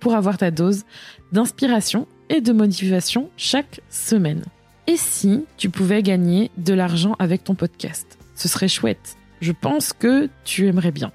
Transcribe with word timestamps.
pour 0.00 0.14
avoir 0.14 0.38
ta 0.38 0.50
dose 0.50 0.84
d'inspiration 1.32 2.06
et 2.28 2.40
de 2.40 2.52
motivation 2.52 3.30
chaque 3.36 3.80
semaine. 3.90 4.44
Et 4.86 4.96
si 4.96 5.44
tu 5.56 5.70
pouvais 5.70 6.02
gagner 6.02 6.50
de 6.58 6.74
l'argent 6.74 7.16
avec 7.18 7.44
ton 7.44 7.54
podcast? 7.54 8.18
Ce 8.34 8.48
serait 8.48 8.68
chouette. 8.68 9.16
Je 9.40 9.52
pense 9.52 9.92
que 9.92 10.28
tu 10.44 10.66
aimerais 10.66 10.90
bien. 10.90 11.12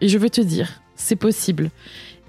Et 0.00 0.08
je 0.08 0.18
veux 0.18 0.30
te 0.30 0.40
dire, 0.40 0.82
c'est 0.96 1.16
possible. 1.16 1.70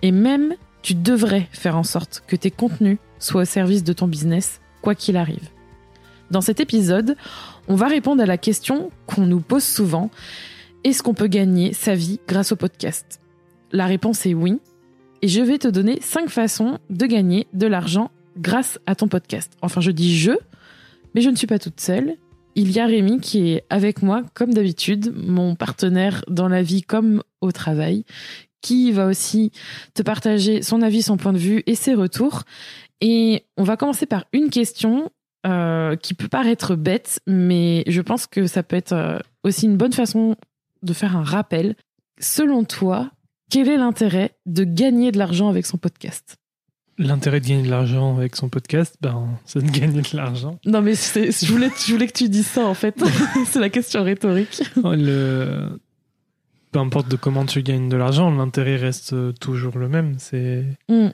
Et 0.02 0.12
même, 0.12 0.56
tu 0.82 0.96
devrais 0.96 1.48
faire 1.52 1.78
en 1.78 1.84
sorte 1.84 2.24
que 2.28 2.36
tes 2.36 2.52
contenus 2.52 2.98
soient 3.20 3.42
au 3.42 3.46
service 3.46 3.84
de 3.84 3.94
ton 3.94 4.08
business, 4.08 4.62
quoi 4.82 4.96
qu'il 4.96 5.18
arrive. 5.18 5.50
Dans 6.32 6.42
cet 6.42 6.60
épisode, 6.60 7.16
on 7.68 7.76
va 7.76 7.88
répondre 7.88 8.22
à 8.22 8.26
la 8.26 8.38
question 8.38 8.92
qu'on 9.06 9.26
nous 9.26 9.40
pose 9.40 9.64
souvent. 9.64 10.10
Est-ce 10.84 11.04
qu'on 11.04 11.14
peut 11.14 11.28
gagner 11.28 11.74
sa 11.74 11.96
vie 11.96 12.20
grâce 12.28 12.52
au 12.52 12.56
podcast? 12.56 13.20
La 13.72 13.86
réponse 13.86 14.26
est 14.26 14.34
oui, 14.34 14.60
et 15.22 15.28
je 15.28 15.42
vais 15.42 15.58
te 15.58 15.68
donner 15.68 16.00
5 16.02 16.30
façons 16.30 16.80
de 16.90 17.06
gagner 17.06 17.48
de 17.54 17.68
l'argent 17.68 18.12
grâce 18.38 18.80
à 18.86 18.96
ton 18.96 19.08
podcast. 19.08 19.54
Enfin, 19.62 19.82
je 19.82 19.92
dis 19.92 20.18
je, 20.18 20.32
mais 21.16 21.22
je 21.22 21.30
ne 21.30 21.36
suis 21.36 21.48
pas 21.48 21.60
toute 21.60 21.80
seule. 21.80 22.16
Il 22.56 22.72
y 22.72 22.80
a 22.80 22.86
Rémi 22.86 23.20
qui 23.20 23.50
est 23.50 23.64
avec 23.70 24.02
moi, 24.02 24.24
comme 24.34 24.54
d'habitude, 24.54 25.14
mon 25.16 25.56
partenaire 25.56 26.24
dans 26.28 26.48
la 26.48 26.64
vie 26.64 26.82
comme 26.82 27.24
au 27.42 27.52
travail, 27.52 28.04
qui 28.62 28.92
va 28.92 29.06
aussi 29.06 29.52
te 29.94 30.02
partager 30.02 30.62
son 30.62 30.82
avis, 30.82 31.04
son 31.04 31.18
point 31.18 31.34
de 31.34 31.38
vue 31.38 31.64
et 31.68 31.76
ses 31.76 31.94
retours. 31.94 32.44
Et 33.02 33.46
on 33.58 33.64
va 33.64 33.78
commencer 33.78 34.06
par 34.06 34.26
une 34.34 34.50
question 34.50 35.12
euh, 35.46 35.96
qui 35.96 36.14
peut 36.14 36.28
paraître 36.28 36.76
bête, 36.76 37.20
mais 37.28 37.84
je 37.88 38.02
pense 38.02 38.26
que 38.28 38.48
ça 38.48 38.64
peut 38.64 38.76
être 38.76 38.94
euh, 38.94 39.20
aussi 39.44 39.66
une 39.66 39.78
bonne 39.78 39.94
façon 39.94 40.36
de 40.82 40.94
faire 40.94 41.16
un 41.16 41.24
rappel. 41.24 41.76
Selon 42.20 42.64
toi, 42.64 43.12
quel 43.50 43.70
est 43.70 43.78
l'intérêt 43.78 44.36
de 44.46 44.64
gagner 44.64 45.12
de 45.12 45.18
l'argent 45.18 45.50
avec 45.50 45.66
son 45.66 45.78
podcast? 45.78 46.38
L'intérêt 46.98 47.40
de 47.40 47.48
gagner 47.48 47.64
de 47.64 47.70
l'argent 47.70 48.18
avec 48.18 48.36
son 48.36 48.50
podcast, 48.50 48.98
ben, 49.02 49.28
c'est 49.46 49.64
de 49.64 49.70
gagner 49.70 50.02
de 50.02 50.18
l'argent. 50.18 50.60
Non, 50.66 50.82
mais 50.82 50.96
je 50.96 51.52
voulais, 51.52 51.70
je 51.86 51.94
voulais 51.94 52.08
que 52.08 52.18
tu 52.18 52.28
dises 52.28 52.48
ça, 52.48 52.66
en 52.66 52.74
fait. 52.74 53.00
c'est 53.46 53.60
la 53.60 53.70
question 53.70 54.04
rhétorique. 54.04 54.64
Oh, 54.84 54.94
le... 54.96 55.80
Peu 56.72 56.80
importe 56.80 57.08
de 57.08 57.16
comment 57.16 57.46
tu 57.46 57.62
gagnes 57.62 57.88
de 57.88 57.96
l'argent, 57.96 58.30
l'intérêt 58.32 58.76
reste 58.76 59.14
toujours 59.40 59.78
le 59.78 59.88
même. 59.88 60.16
C'est. 60.18 60.66
Hmm. 60.90 61.10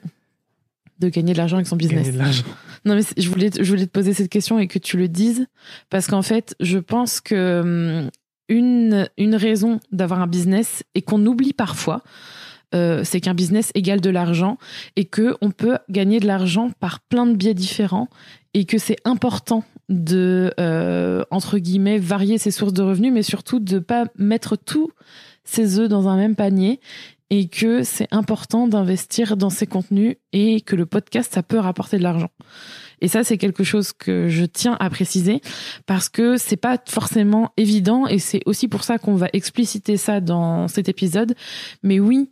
De 0.98 1.08
gagner 1.08 1.32
de 1.32 1.38
l'argent 1.38 1.56
avec 1.56 1.66
son 1.66 1.76
business. 1.76 2.06
Gagner 2.06 2.12
de 2.12 2.22
l'argent. 2.22 2.44
Non, 2.86 2.94
mais 2.94 3.02
je 3.16 3.28
voulais, 3.28 3.50
je 3.54 3.68
voulais 3.68 3.86
te 3.86 3.90
poser 3.90 4.14
cette 4.14 4.30
question 4.30 4.58
et 4.58 4.66
que 4.66 4.78
tu 4.78 4.96
le 4.96 5.08
dises. 5.08 5.46
Parce 5.90 6.06
qu'en 6.06 6.22
fait, 6.22 6.56
je 6.60 6.78
pense 6.78 7.20
que 7.20 8.04
hmm, 8.04 8.10
une, 8.48 9.08
raison 9.18 9.80
d'avoir 9.92 10.20
un 10.20 10.26
business 10.26 10.82
et 10.94 11.02
qu'on 11.02 11.24
oublie 11.26 11.52
parfois, 11.52 12.02
euh, 12.74 13.02
c'est 13.04 13.20
qu'un 13.20 13.34
business 13.34 13.70
égale 13.74 14.00
de 14.00 14.10
l'argent 14.10 14.58
et 14.96 15.04
que 15.04 15.36
on 15.40 15.50
peut 15.50 15.78
gagner 15.90 16.20
de 16.20 16.26
l'argent 16.26 16.70
par 16.80 17.00
plein 17.00 17.26
de 17.26 17.34
biais 17.34 17.54
différents 17.54 18.08
et 18.52 18.64
que 18.64 18.78
c'est 18.78 18.96
important 19.04 19.64
de 19.88 20.52
euh, 20.58 21.24
entre 21.30 21.58
guillemets 21.58 21.98
varier 21.98 22.38
ses 22.38 22.50
sources 22.50 22.72
de 22.72 22.82
revenus, 22.82 23.12
mais 23.12 23.22
surtout 23.22 23.60
de 23.60 23.78
pas 23.78 24.06
mettre 24.16 24.56
tous 24.56 24.90
ses 25.44 25.78
œufs 25.78 25.88
dans 25.88 26.08
un 26.08 26.16
même 26.16 26.36
panier 26.36 26.80
et 27.30 27.48
que 27.48 27.82
c'est 27.82 28.08
important 28.12 28.66
d'investir 28.68 29.36
dans 29.36 29.50
ses 29.50 29.66
contenus 29.66 30.16
et 30.32 30.60
que 30.60 30.76
le 30.76 30.86
podcast 30.86 31.32
ça 31.34 31.42
peut 31.42 31.58
rapporter 31.58 31.98
de 31.98 32.02
l'argent. 32.02 32.30
Et 33.00 33.08
ça, 33.08 33.24
c'est 33.24 33.38
quelque 33.38 33.64
chose 33.64 33.92
que 33.92 34.28
je 34.28 34.44
tiens 34.44 34.76
à 34.80 34.90
préciser 34.90 35.40
parce 35.86 36.08
que 36.08 36.36
c'est 36.36 36.56
pas 36.56 36.78
forcément 36.88 37.52
évident 37.56 38.06
et 38.06 38.18
c'est 38.18 38.40
aussi 38.46 38.68
pour 38.68 38.84
ça 38.84 38.98
qu'on 38.98 39.14
va 39.14 39.28
expliciter 39.32 39.96
ça 39.96 40.20
dans 40.20 40.68
cet 40.68 40.88
épisode. 40.88 41.34
Mais 41.82 42.00
oui, 42.00 42.30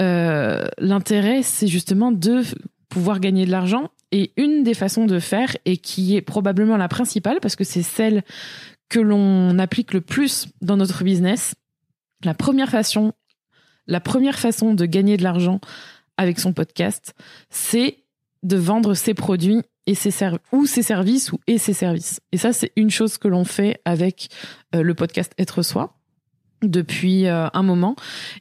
euh, 0.00 0.66
l'intérêt, 0.78 1.42
c'est 1.42 1.66
justement 1.66 2.12
de 2.12 2.42
pouvoir 2.88 3.20
gagner 3.20 3.46
de 3.46 3.50
l'argent. 3.50 3.90
Et 4.10 4.32
une 4.36 4.62
des 4.62 4.74
façons 4.74 5.04
de 5.04 5.18
faire, 5.18 5.54
et 5.66 5.76
qui 5.76 6.16
est 6.16 6.22
probablement 6.22 6.78
la 6.78 6.88
principale, 6.88 7.40
parce 7.42 7.56
que 7.56 7.64
c'est 7.64 7.82
celle 7.82 8.22
que 8.88 9.00
l'on 9.00 9.58
applique 9.58 9.92
le 9.92 10.00
plus 10.00 10.46
dans 10.62 10.78
notre 10.78 11.04
business, 11.04 11.54
la 12.24 12.34
première 12.34 12.70
façon, 12.70 13.12
la 13.86 14.00
première 14.00 14.38
façon 14.38 14.72
de 14.74 14.86
gagner 14.86 15.18
de 15.18 15.22
l'argent 15.22 15.60
avec 16.16 16.38
son 16.38 16.52
podcast, 16.52 17.14
c'est 17.50 17.98
de 18.42 18.56
vendre 18.56 18.94
ses 18.94 19.14
produits 19.14 19.62
et 19.88 19.94
ses 19.94 20.12
ou 20.52 20.66
ses 20.66 20.82
services 20.82 21.32
ou 21.32 21.40
et 21.46 21.56
ses 21.56 21.72
services. 21.72 22.20
Et 22.30 22.36
ça, 22.36 22.52
c'est 22.52 22.72
une 22.76 22.90
chose 22.90 23.16
que 23.16 23.26
l'on 23.26 23.44
fait 23.44 23.80
avec 23.86 24.28
euh, 24.74 24.82
le 24.82 24.94
podcast 24.94 25.32
Être 25.38 25.62
Soi 25.62 25.96
depuis 26.62 27.26
euh, 27.26 27.48
un 27.54 27.62
moment. 27.62 27.96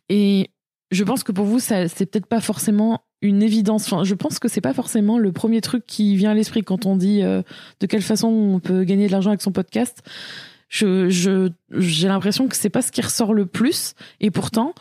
Et 0.09 0.49
je 0.91 1.05
pense 1.05 1.23
que 1.23 1.31
pour 1.31 1.45
vous, 1.45 1.59
ça, 1.59 1.87
c'est 1.87 2.05
peut-être 2.05 2.25
pas 2.25 2.41
forcément 2.41 3.01
une 3.21 3.41
évidence. 3.41 3.85
Enfin, 3.85 4.03
je 4.03 4.13
pense 4.13 4.39
que 4.39 4.49
c'est 4.49 4.61
pas 4.61 4.73
forcément 4.73 5.17
le 5.17 5.31
premier 5.31 5.61
truc 5.61 5.85
qui 5.87 6.17
vient 6.17 6.31
à 6.31 6.33
l'esprit 6.33 6.63
quand 6.63 6.85
on 6.85 6.97
dit 6.97 7.23
euh, 7.23 7.41
de 7.79 7.87
quelle 7.87 8.01
façon 8.01 8.27
on 8.27 8.59
peut 8.59 8.83
gagner 8.83 9.07
de 9.07 9.13
l'argent 9.13 9.29
avec 9.29 9.41
son 9.41 9.53
podcast. 9.53 10.03
Je, 10.67 11.07
je, 11.07 11.49
j'ai 11.71 12.09
l'impression 12.09 12.49
que 12.49 12.57
c'est 12.57 12.69
pas 12.69 12.81
ce 12.81 12.91
qui 12.91 13.01
ressort 13.01 13.33
le 13.33 13.45
plus. 13.45 13.93
Et 14.19 14.31
pourtant, 14.31 14.73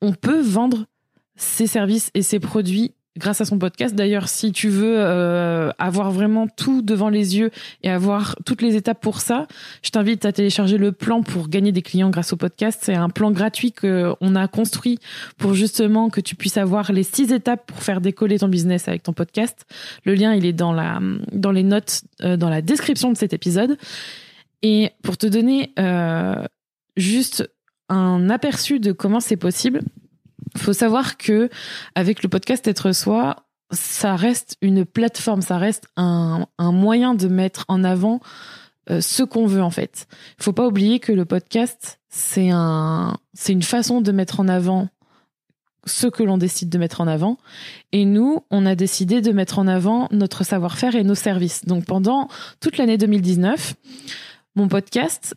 on 0.00 0.12
peut 0.12 0.40
vendre 0.40 0.86
ses 1.34 1.66
services 1.66 2.12
et 2.14 2.22
ses 2.22 2.38
produits 2.38 2.94
grâce 3.18 3.40
à 3.40 3.44
son 3.44 3.58
podcast. 3.58 3.94
D'ailleurs, 3.94 4.28
si 4.28 4.52
tu 4.52 4.68
veux 4.68 4.96
euh, 4.98 5.70
avoir 5.78 6.10
vraiment 6.10 6.48
tout 6.48 6.82
devant 6.82 7.08
les 7.08 7.36
yeux 7.36 7.50
et 7.82 7.90
avoir 7.90 8.36
toutes 8.46 8.62
les 8.62 8.76
étapes 8.76 9.00
pour 9.00 9.20
ça, 9.20 9.46
je 9.82 9.90
t'invite 9.90 10.24
à 10.24 10.32
télécharger 10.32 10.78
le 10.78 10.92
plan 10.92 11.22
pour 11.22 11.48
gagner 11.48 11.72
des 11.72 11.82
clients 11.82 12.10
grâce 12.10 12.32
au 12.32 12.36
podcast. 12.36 12.80
C'est 12.82 12.94
un 12.94 13.10
plan 13.10 13.30
gratuit 13.30 13.72
que 13.72 14.12
on 14.20 14.34
a 14.34 14.48
construit 14.48 14.98
pour 15.36 15.54
justement 15.54 16.08
que 16.08 16.20
tu 16.20 16.36
puisses 16.36 16.56
avoir 16.56 16.92
les 16.92 17.02
six 17.02 17.32
étapes 17.32 17.66
pour 17.66 17.82
faire 17.82 18.00
décoller 18.00 18.38
ton 18.38 18.48
business 18.48 18.88
avec 18.88 19.02
ton 19.02 19.12
podcast. 19.12 19.66
Le 20.04 20.14
lien, 20.14 20.34
il 20.34 20.46
est 20.46 20.52
dans 20.52 20.72
la 20.72 21.00
dans 21.32 21.52
les 21.52 21.62
notes, 21.62 22.02
euh, 22.22 22.36
dans 22.36 22.48
la 22.48 22.62
description 22.62 23.12
de 23.12 23.16
cet 23.16 23.32
épisode. 23.32 23.76
Et 24.62 24.90
pour 25.02 25.16
te 25.16 25.26
donner 25.26 25.72
euh, 25.78 26.44
juste 26.96 27.50
un 27.88 28.30
aperçu 28.30 28.80
de 28.80 28.92
comment 28.92 29.20
c'est 29.20 29.36
possible, 29.36 29.82
faut 30.56 30.72
savoir 30.72 31.16
que 31.16 31.48
avec 31.94 32.22
le 32.22 32.28
podcast 32.28 32.66
Être 32.66 32.92
Soi, 32.92 33.36
ça 33.70 34.16
reste 34.16 34.56
une 34.60 34.84
plateforme, 34.84 35.42
ça 35.42 35.58
reste 35.58 35.86
un, 35.96 36.46
un 36.58 36.72
moyen 36.72 37.14
de 37.14 37.28
mettre 37.28 37.64
en 37.68 37.84
avant 37.84 38.20
euh, 38.90 39.00
ce 39.00 39.22
qu'on 39.22 39.46
veut 39.46 39.62
en 39.62 39.70
fait. 39.70 40.06
Faut 40.38 40.52
pas 40.52 40.66
oublier 40.66 40.98
que 40.98 41.12
le 41.12 41.24
podcast, 41.24 42.00
c'est 42.08 42.50
un, 42.50 43.16
c'est 43.32 43.52
une 43.52 43.62
façon 43.62 44.00
de 44.00 44.12
mettre 44.12 44.40
en 44.40 44.48
avant 44.48 44.88
ce 45.86 46.06
que 46.06 46.22
l'on 46.22 46.38
décide 46.38 46.68
de 46.68 46.78
mettre 46.78 47.00
en 47.00 47.06
avant. 47.06 47.38
Et 47.92 48.04
nous, 48.04 48.44
on 48.50 48.66
a 48.66 48.74
décidé 48.74 49.20
de 49.20 49.32
mettre 49.32 49.58
en 49.58 49.66
avant 49.66 50.08
notre 50.10 50.44
savoir-faire 50.44 50.94
et 50.94 51.04
nos 51.04 51.14
services. 51.14 51.64
Donc 51.64 51.84
pendant 51.86 52.28
toute 52.60 52.76
l'année 52.76 52.98
2019, 52.98 53.74
mon 54.54 54.68
podcast, 54.68 55.34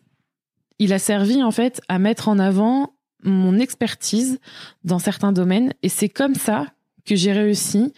il 0.80 0.92
a 0.92 1.00
servi 1.00 1.42
en 1.42 1.52
fait 1.52 1.82
à 1.88 2.00
mettre 2.00 2.30
en 2.30 2.40
avant 2.40 2.95
mon 3.26 3.60
expertise 3.60 4.40
dans 4.84 5.00
certains 5.00 5.32
domaines 5.32 5.74
et 5.84 5.90
c'est 5.90 6.10
comme 6.10 6.36
ça 6.36 6.68
que 7.06 7.16
j'ai 7.16 7.34
réussi 7.34 7.94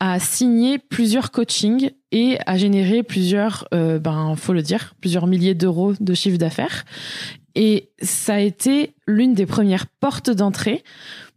à 0.00 0.18
signer 0.18 0.78
plusieurs 0.78 1.30
coachings 1.30 1.90
et 2.10 2.38
à 2.46 2.56
générer 2.56 3.02
plusieurs, 3.02 3.66
euh, 3.72 3.98
ben 3.98 4.34
faut 4.36 4.52
le 4.52 4.62
dire, 4.62 4.94
plusieurs 5.00 5.26
milliers 5.26 5.54
d'euros 5.54 5.94
de 5.98 6.14
chiffre 6.14 6.36
d'affaires. 6.36 6.84
Et 7.54 7.90
ça 8.02 8.34
a 8.34 8.40
été 8.40 8.94
l'une 9.06 9.34
des 9.34 9.46
premières 9.46 9.86
portes 9.86 10.30
d'entrée 10.30 10.82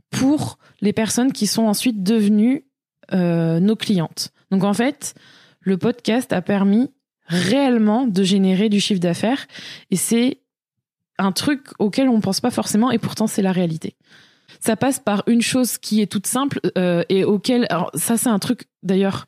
pour 0.10 0.58
les 0.82 0.94
personnes 0.94 1.32
qui 1.32 1.48
sont 1.48 1.64
ensuite 1.64 2.04
devenues 2.04 2.66
euh, 3.14 3.60
nos 3.60 3.76
clientes. 3.76 4.32
Donc 4.52 4.64
en 4.64 4.74
fait, 4.74 5.14
le 5.62 5.78
podcast 5.78 6.34
a 6.34 6.42
permis 6.42 6.90
réellement 7.28 8.08
de 8.08 8.24
générer 8.24 8.70
du 8.70 8.80
chiffre 8.80 9.02
d'affaires 9.02 9.48
et 9.92 9.98
c'est 9.98 10.40
un 11.18 11.32
truc 11.32 11.68
auquel 11.80 12.10
on 12.10 12.20
pense 12.22 12.42
pas 12.42 12.52
forcément 12.52 12.92
et 12.92 13.00
pourtant 13.00 13.28
c'est 13.28 13.42
la 13.42 13.52
réalité. 13.52 13.96
Ça 14.60 14.76
passe 14.76 15.00
par 15.00 15.24
une 15.28 15.42
chose 15.42 15.78
qui 15.78 16.02
est 16.02 16.12
toute 16.12 16.28
simple 16.28 16.60
euh, 16.78 17.04
et 17.10 17.24
auquel 17.24 17.68
alors 17.70 17.92
ça 17.94 18.18
c'est 18.18 18.30
un 18.30 18.40
truc 18.40 18.66
d'ailleurs 18.84 19.28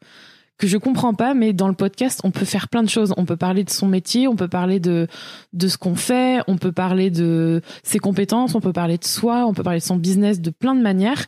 que 0.60 0.68
je 0.68 0.78
comprends 0.78 1.14
pas, 1.14 1.34
mais 1.34 1.54
dans 1.54 1.70
le 1.70 1.74
podcast, 1.74 2.20
on 2.24 2.32
peut 2.32 2.46
faire 2.46 2.68
plein 2.68 2.84
de 2.84 2.90
choses. 2.90 3.14
On 3.18 3.26
peut 3.26 3.38
parler 3.38 3.64
de 3.64 3.70
son 3.70 3.88
métier, 3.88 4.28
on 4.28 4.36
peut 4.36 4.50
parler 4.50 4.80
de 4.80 5.08
de 5.54 5.68
ce 5.68 5.78
qu'on 5.78 5.96
fait, 5.96 6.42
on 6.48 6.58
peut 6.58 6.74
parler 6.74 7.10
de 7.10 7.62
ses 7.82 7.98
compétences, 7.98 8.54
on 8.54 8.60
peut 8.60 8.74
parler 8.74 8.98
de 8.98 9.06
soi, 9.06 9.46
on 9.48 9.54
peut 9.54 9.64
parler 9.64 9.80
de 9.80 9.86
son 9.86 9.96
business 9.96 10.42
de 10.42 10.52
plein 10.52 10.76
de 10.76 10.82
manières. 10.82 11.26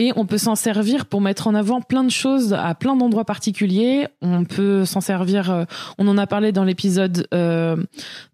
Et 0.00 0.12
on 0.14 0.26
peut 0.26 0.38
s'en 0.38 0.54
servir 0.54 1.06
pour 1.06 1.20
mettre 1.20 1.48
en 1.48 1.56
avant 1.56 1.80
plein 1.80 2.04
de 2.04 2.10
choses 2.10 2.52
à 2.52 2.72
plein 2.76 2.94
d'endroits 2.94 3.24
particuliers. 3.24 4.06
On 4.22 4.44
peut 4.44 4.84
s'en 4.84 5.00
servir. 5.00 5.50
euh, 5.50 5.64
on 5.98 6.06
en 6.06 6.16
a 6.18 6.26
parlé 6.28 6.52
dans 6.52 6.62
l'épisode 6.62 7.26
euh, 7.34 7.74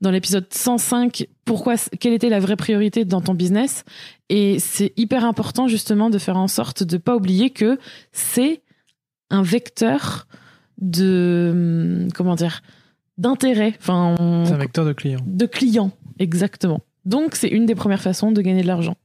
dans 0.03 0.11
l'épisode 0.11 0.47
105. 0.51 1.27
Pourquoi 1.47 1.77
Quelle 2.01 2.13
était 2.13 2.29
la 2.29 2.41
vraie 2.41 2.57
priorité 2.57 3.07
dans 3.07 3.23
ton 3.23 3.33
business 3.33 3.85
Et 4.29 4.59
c'est 4.59 4.93
hyper 4.99 5.25
important 5.25 5.67
justement 5.67 6.11
de 6.11 6.19
faire 6.19 6.37
en 6.37 6.49
sorte 6.49 6.83
de 6.83 6.99
pas 6.99 7.17
oublier 7.17 7.49
que 7.49 7.79
c'est 8.13 8.61
un 9.31 9.43
vecteur 9.43 10.26
de 10.79 11.50
hum, 12.05 12.12
comment 12.12 12.35
dire 12.35 12.62
d'intérêt. 13.19 13.75
Enfin, 13.79 14.17
on- 14.19 14.44
C'est 14.44 14.53
un 14.55 14.59
vecteur 14.59 14.85
de 14.85 14.93
clients. 14.93 15.21
de 15.25 15.47
clients 15.47 15.93
exactement. 16.19 16.81
Donc 17.05 17.35
c'est 17.37 17.49
une 17.49 17.67
des 17.67 17.75
premières 17.75 18.00
façons 18.03 18.32
de 18.32 18.41
gagner 18.43 18.62
de 18.62 18.67
l'argent. 18.67 18.97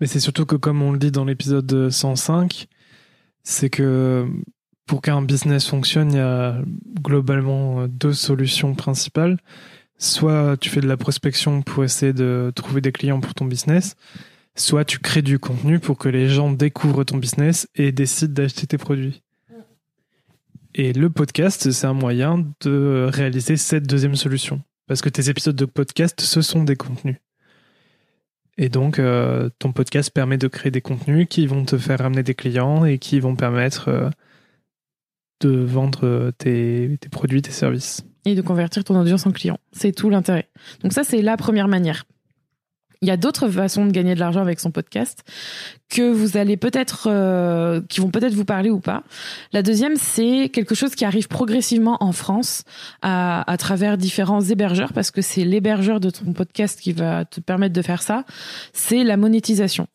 Mais 0.00 0.06
c'est 0.06 0.20
surtout 0.20 0.46
que, 0.46 0.54
comme 0.54 0.80
on 0.82 0.92
le 0.92 0.98
dit 0.98 1.10
dans 1.10 1.24
l'épisode 1.24 1.90
105, 1.90 2.68
c'est 3.42 3.68
que 3.70 4.26
pour 4.86 5.02
qu'un 5.02 5.22
business 5.22 5.66
fonctionne, 5.66 6.12
il 6.12 6.16
y 6.18 6.20
a 6.20 6.60
globalement 7.02 7.80
euh, 7.80 7.88
deux 7.88 8.12
solutions 8.12 8.74
principales. 8.74 9.38
Soit 9.98 10.56
tu 10.58 10.70
fais 10.70 10.80
de 10.80 10.86
la 10.86 10.96
prospection 10.96 11.62
pour 11.62 11.82
essayer 11.82 12.12
de 12.12 12.52
trouver 12.54 12.80
des 12.80 12.92
clients 12.92 13.18
pour 13.20 13.34
ton 13.34 13.44
business, 13.46 13.96
soit 14.60 14.84
tu 14.84 14.98
crées 14.98 15.22
du 15.22 15.38
contenu 15.38 15.78
pour 15.78 15.98
que 15.98 16.08
les 16.08 16.28
gens 16.28 16.50
découvrent 16.50 17.04
ton 17.04 17.16
business 17.16 17.68
et 17.74 17.92
décident 17.92 18.32
d'acheter 18.32 18.66
tes 18.66 18.78
produits. 18.78 19.22
Et 20.74 20.92
le 20.92 21.10
podcast, 21.10 21.70
c'est 21.70 21.86
un 21.86 21.92
moyen 21.92 22.46
de 22.60 23.08
réaliser 23.10 23.56
cette 23.56 23.86
deuxième 23.86 24.16
solution. 24.16 24.62
Parce 24.86 25.00
que 25.00 25.08
tes 25.08 25.28
épisodes 25.28 25.56
de 25.56 25.64
podcast, 25.64 26.20
ce 26.20 26.40
sont 26.40 26.64
des 26.64 26.76
contenus. 26.76 27.16
Et 28.58 28.68
donc, 28.68 28.98
euh, 28.98 29.50
ton 29.58 29.72
podcast 29.72 30.10
permet 30.10 30.38
de 30.38 30.48
créer 30.48 30.70
des 30.70 30.80
contenus 30.80 31.26
qui 31.28 31.46
vont 31.46 31.64
te 31.64 31.78
faire 31.78 32.00
ramener 32.00 32.22
des 32.22 32.34
clients 32.34 32.84
et 32.84 32.98
qui 32.98 33.20
vont 33.20 33.36
permettre 33.36 33.88
euh, 33.88 34.10
de 35.40 35.50
vendre 35.50 36.32
tes, 36.38 36.96
tes 37.00 37.08
produits, 37.08 37.42
tes 37.42 37.52
services. 37.52 38.04
et 38.24 38.34
de 38.34 38.42
convertir 38.42 38.82
ton 38.84 38.98
audience 39.00 39.26
en 39.26 39.30
client. 39.30 39.58
C'est 39.72 39.92
tout 39.92 40.10
l'intérêt. 40.10 40.48
Donc 40.82 40.92
ça, 40.92 41.04
c'est 41.04 41.22
la 41.22 41.36
première 41.36 41.68
manière. 41.68 42.04
Il 43.00 43.08
y 43.08 43.10
a 43.10 43.16
d'autres 43.16 43.48
façons 43.48 43.86
de 43.86 43.92
gagner 43.92 44.14
de 44.14 44.20
l'argent 44.20 44.40
avec 44.40 44.58
son 44.58 44.70
podcast 44.70 45.24
que 45.88 46.10
vous 46.10 46.36
allez 46.36 46.56
peut-être, 46.56 47.08
euh, 47.10 47.80
qui 47.88 48.00
vont 48.00 48.10
peut-être 48.10 48.34
vous 48.34 48.44
parler 48.44 48.70
ou 48.70 48.80
pas. 48.80 49.04
La 49.52 49.62
deuxième, 49.62 49.96
c'est 49.96 50.50
quelque 50.52 50.74
chose 50.74 50.94
qui 50.94 51.04
arrive 51.04 51.28
progressivement 51.28 51.96
en 52.00 52.12
France 52.12 52.64
à, 53.00 53.50
à 53.50 53.56
travers 53.56 53.96
différents 53.96 54.40
hébergeurs, 54.40 54.92
parce 54.92 55.10
que 55.10 55.22
c'est 55.22 55.44
l'hébergeur 55.44 56.00
de 56.00 56.10
ton 56.10 56.32
podcast 56.32 56.80
qui 56.80 56.92
va 56.92 57.24
te 57.24 57.40
permettre 57.40 57.74
de 57.74 57.82
faire 57.82 58.02
ça. 58.02 58.24
C'est 58.72 59.04
la 59.04 59.16
monétisation. 59.16 59.86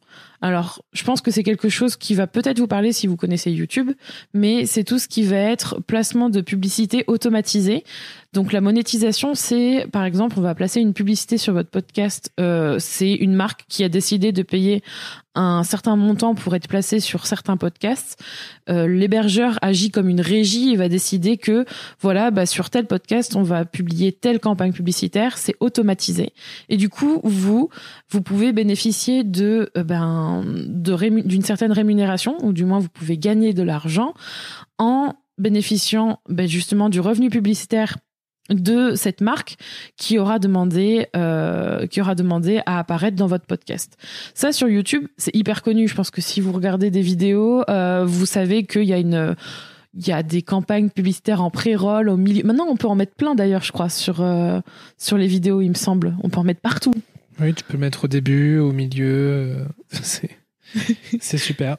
Alors, 0.42 0.84
je 0.92 1.04
pense 1.06 1.22
que 1.22 1.32
c'est 1.32 1.44
quelque 1.44 1.70
chose 1.70 1.96
qui 1.96 2.16
va 2.16 2.28
peut-être 2.28 2.60
vous 2.60 2.68
parler 2.68 2.92
si 2.92 3.08
vous 3.08 3.16
connaissez 3.16 3.50
YouTube, 3.50 3.92
mais 4.34 4.66
c'est 4.66 4.84
tout 4.84 5.00
ce 5.00 5.08
qui 5.08 5.24
va 5.24 5.38
être 5.38 5.80
placement 5.82 6.30
de 6.30 6.42
publicité 6.42 7.06
automatisée. 7.08 7.86
Donc 8.34 8.52
la 8.52 8.60
monétisation, 8.60 9.36
c'est 9.36 9.88
par 9.92 10.04
exemple, 10.04 10.36
on 10.38 10.42
va 10.42 10.54
placer 10.54 10.82
une 10.82 10.94
publicité 10.94 11.38
sur 11.38 11.54
votre 11.54 11.70
podcast. 11.70 12.32
Euh, 12.40 12.78
c'est 12.80 13.14
une 13.14 13.36
marque 13.36 13.64
qui 13.70 13.84
a 13.84 13.90
décidé 13.90 14.32
de 14.32 14.44
payer 14.44 14.84
un 15.36 15.64
certain 15.64 15.96
montant 15.96 16.36
pour 16.36 16.56
être 16.56 16.68
placé 16.68 17.00
sur 17.00 17.26
certains 17.26 17.58
podcasts. 17.58 18.22
Euh, 18.70 18.88
L'hébergeur 18.88 19.58
agit 19.62 19.92
comme 19.92 20.10
une 20.10 20.22
régie 20.22 20.72
et 20.72 20.76
va 20.76 20.90
décider 20.90 21.38
que 21.38 21.66
voilà, 22.00 22.32
bah, 22.32 22.46
sur 22.46 22.70
tel 22.70 22.86
podcast, 22.86 23.36
on 23.36 23.44
va 23.44 23.66
publier 23.66 24.12
telle 24.12 24.40
campagne 24.40 24.74
publicitaire. 24.74 25.38
C'est 25.38 25.56
automatisé 25.60 26.34
et 26.70 26.78
du 26.78 26.90
coup, 26.90 27.20
vous 27.24 27.70
vous 28.10 28.22
pouvez 28.22 28.54
bénéficier 28.54 29.24
de 29.24 29.72
euh, 29.78 29.84
ben 29.84 30.44
d'une 30.46 31.42
certaine 31.42 31.72
rémunération 31.72 32.38
ou 32.44 32.54
du 32.54 32.66
moins 32.66 32.80
vous 32.80 32.90
pouvez 32.90 33.18
gagner 33.18 33.54
de 33.54 33.64
l'argent 33.64 34.14
en 34.78 35.14
bénéficiant 35.38 36.20
ben, 36.30 36.48
justement 36.48 36.90
du 36.90 37.00
revenu 37.00 37.30
publicitaire 37.30 37.98
de 38.50 38.94
cette 38.96 39.22
marque 39.22 39.56
qui 39.96 40.20
aura 40.20 40.40
demandé 40.40 41.08
euh, 41.16 41.88
qui 41.88 42.02
aura 42.02 42.16
demandé 42.16 42.62
à 42.66 42.80
apparaître 42.80 43.16
dans 43.16 43.28
votre 43.28 43.46
podcast. 43.46 43.98
Ça 44.34 44.52
sur 44.52 44.68
YouTube, 44.68 45.08
c'est 45.18 45.36
hyper 45.36 45.62
connu. 45.62 45.88
Je 45.88 45.96
pense 45.96 46.12
que 46.12 46.22
si 46.22 46.42
vous 46.42 46.52
regardez 46.52 46.92
des 46.92 47.02
vidéos, 47.02 47.64
euh, 47.70 48.04
vous 48.06 48.26
savez 48.26 48.66
qu'il 48.66 48.84
y 48.84 48.94
a 48.94 48.98
une 48.98 49.36
il 49.96 50.08
y 50.08 50.12
a 50.12 50.24
des 50.24 50.42
campagnes 50.42 50.90
publicitaires 50.90 51.42
en 51.42 51.52
pré-roll 51.52 52.10
au 52.10 52.18
milieu. 52.18 52.44
Maintenant, 52.44 52.66
on 52.68 52.76
peut 52.76 52.88
en 52.88 52.96
mettre 52.96 53.14
plein 53.14 53.36
d'ailleurs, 53.36 53.64
je 53.64 53.72
crois, 53.72 53.90
sur 53.90 54.22
euh, 54.22 54.60
sur 54.98 55.18
les 55.18 55.28
vidéos, 55.28 55.62
il 55.62 55.70
me 55.70 55.76
semble. 55.76 56.16
On 56.24 56.30
peut 56.30 56.40
en 56.40 56.44
mettre 56.44 56.62
partout. 56.62 56.94
Oui, 57.40 57.54
tu 57.54 57.64
peux 57.64 57.78
mettre 57.78 58.06
au 58.06 58.08
début, 58.08 58.58
au 58.60 58.72
milieu. 58.72 59.66
c'est 61.20 61.38
super. 61.38 61.78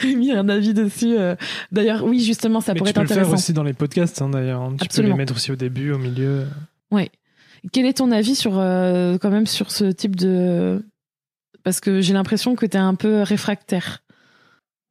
Rémi 0.00 0.32
a 0.32 0.40
un 0.40 0.48
avis 0.48 0.72
dessus. 0.74 1.16
euh. 1.18 1.36
D'ailleurs, 1.72 2.04
oui, 2.04 2.20
justement, 2.24 2.60
ça 2.60 2.72
Mais 2.74 2.78
pourrait 2.78 2.92
tu 2.92 2.94
peux 2.94 3.00
être 3.02 3.08
le 3.10 3.14
faire 3.14 3.16
intéressant. 3.24 3.34
aussi 3.42 3.52
dans 3.52 3.62
les 3.62 3.72
podcasts, 3.74 4.22
hein, 4.22 4.28
d'ailleurs. 4.30 4.62
hein. 4.62 4.74
Tu 4.78 4.84
Absolument. 4.84 5.14
peux 5.14 5.18
les 5.18 5.22
mettre 5.22 5.34
aussi 5.34 5.52
au 5.52 5.56
début, 5.56 5.92
au 5.92 5.98
milieu. 5.98 6.46
Ouais. 6.90 7.10
Quel 7.72 7.86
est 7.86 7.94
ton 7.98 8.12
avis 8.12 8.34
sur 8.34 8.58
euh, 8.58 9.18
quand 9.18 9.30
même 9.30 9.46
sur 9.46 9.70
ce 9.70 9.84
type 9.86 10.14
de 10.16 10.84
parce 11.64 11.80
que 11.80 12.00
j'ai 12.00 12.12
l'impression 12.12 12.54
que 12.54 12.64
tu 12.64 12.76
es 12.76 12.80
un 12.80 12.94
peu 12.94 13.22
réfractaire. 13.22 14.04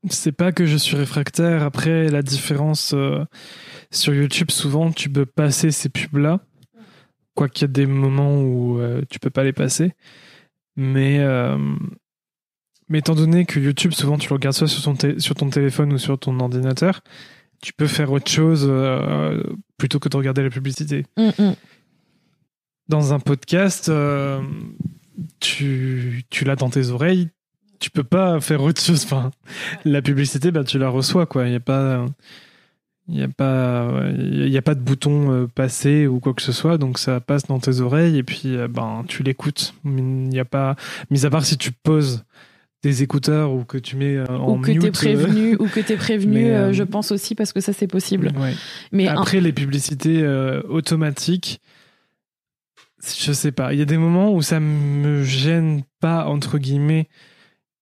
C'est 0.09 0.33
pas 0.33 0.51
que 0.51 0.65
je 0.65 0.75
suis 0.77 0.97
réfractaire. 0.97 1.63
Après, 1.63 2.09
la 2.09 2.21
différence 2.21 2.93
euh, 2.93 3.23
sur 3.91 4.13
YouTube, 4.13 4.51
souvent, 4.51 4.91
tu 4.91 5.09
peux 5.09 5.25
passer 5.25 5.71
ces 5.71 5.87
pubs-là. 5.89 6.41
Quoiqu'il 7.33 7.61
y 7.61 7.65
a 7.65 7.67
des 7.69 7.85
moments 7.85 8.41
où 8.41 8.79
euh, 8.79 9.01
tu 9.09 9.19
peux 9.19 9.29
pas 9.29 9.43
les 9.43 9.53
passer. 9.53 9.93
Mais, 10.75 11.19
mais 12.89 12.99
étant 12.99 13.15
donné 13.15 13.45
que 13.45 13.59
YouTube, 13.59 13.91
souvent, 13.93 14.17
tu 14.17 14.29
le 14.29 14.33
regardes 14.33 14.55
soit 14.55 14.67
sur 14.67 14.81
ton, 14.83 14.95
té- 14.95 15.19
sur 15.19 15.35
ton 15.35 15.49
téléphone 15.49 15.93
ou 15.93 15.97
sur 15.97 16.17
ton 16.19 16.39
ordinateur, 16.39 17.01
tu 17.61 17.73
peux 17.73 17.87
faire 17.87 18.11
autre 18.11 18.29
chose 18.29 18.65
euh, 18.69 19.41
plutôt 19.77 19.99
que 19.99 20.09
de 20.09 20.17
regarder 20.17 20.43
la 20.43 20.49
publicité. 20.49 21.05
Hum, 21.17 21.31
hum. 21.39 21.55
Dans 22.87 23.13
un 23.13 23.19
podcast, 23.19 23.89
euh, 23.89 24.41
tu, 25.39 26.23
tu 26.29 26.45
l'as 26.45 26.55
dans 26.55 26.69
tes 26.69 26.89
oreilles, 26.89 27.29
tu 27.79 27.89
peux 27.89 28.03
pas 28.03 28.39
faire 28.41 28.61
autre 28.61 28.81
chose. 28.81 29.03
Enfin, 29.05 29.31
la 29.83 30.01
publicité, 30.01 30.51
bah, 30.51 30.63
tu 30.63 30.77
la 30.77 30.89
reçois, 30.89 31.25
quoi. 31.25 31.45
Il 31.47 31.49
n'y 31.51 31.55
a 31.55 31.59
pas. 31.61 32.05
Il 33.07 33.15
n'y 33.17 33.21
a, 33.23 33.27
pas- 33.27 34.01
il 34.17 34.49
y 34.49 34.57
a 34.57 34.63
pas 34.63 34.73
de 34.73 34.79
bouton 34.79 35.31
euh, 35.31 35.47
passer 35.47 36.07
ou 36.07 36.19
quoi 36.19 36.33
que 36.33 36.41
ce 36.41 36.51
soit, 36.51 36.79
donc 36.79 36.97
ça 36.97 37.19
passe 37.19 37.45
dans 37.45 37.59
tes 37.59 37.79
oreilles 37.79 38.17
et 38.17 38.23
puis 38.23 38.55
ben, 38.67 39.03
tu 39.07 39.21
l'écoutes. 39.21 39.75
Il 39.85 39.91
n'y 40.03 40.39
a 40.39 40.45
pas. 40.45 40.75
Mis 41.11 41.23
à 41.23 41.29
part 41.29 41.45
si 41.45 41.55
tu 41.55 41.71
poses 41.71 42.23
des 42.89 43.01
écouteurs 43.03 43.51
ou 43.51 43.63
que 43.65 43.77
tu 43.79 43.95
mets 43.95 44.15
euh, 44.17 44.27
en 44.27 44.57
ou 44.57 44.61
que 44.61 44.71
mute. 44.71 44.81
t'es 44.81 44.87
euh, 44.87 44.91
prévenu 44.91 45.55
ou 45.57 45.67
que 45.67 45.79
t'es 45.79 45.95
prévenu, 45.97 46.33
Mais, 46.45 46.51
euh, 46.51 46.71
je 46.73 46.83
pense 46.83 47.11
aussi 47.11 47.33
parce 47.33 47.51
que 47.51 47.59
ça 47.59 47.73
c'est 47.73 47.87
possible. 47.87 48.31
ouais. 48.37 48.53
Mais 48.91 49.07
un- 49.07 49.19
Après, 49.19 49.41
les 49.41 49.51
publicités 49.53 50.21
euh, 50.21 50.61
automatiques, 50.69 51.61
je 53.17 53.31
sais 53.33 53.51
pas. 53.51 53.73
Il 53.73 53.79
y 53.79 53.81
a 53.81 53.85
des 53.85 53.97
moments 53.97 54.33
où 54.33 54.41
ça 54.41 54.59
me 54.59 55.23
gêne 55.23 55.81
pas, 55.99 56.25
entre 56.25 56.57
guillemets. 56.59 57.07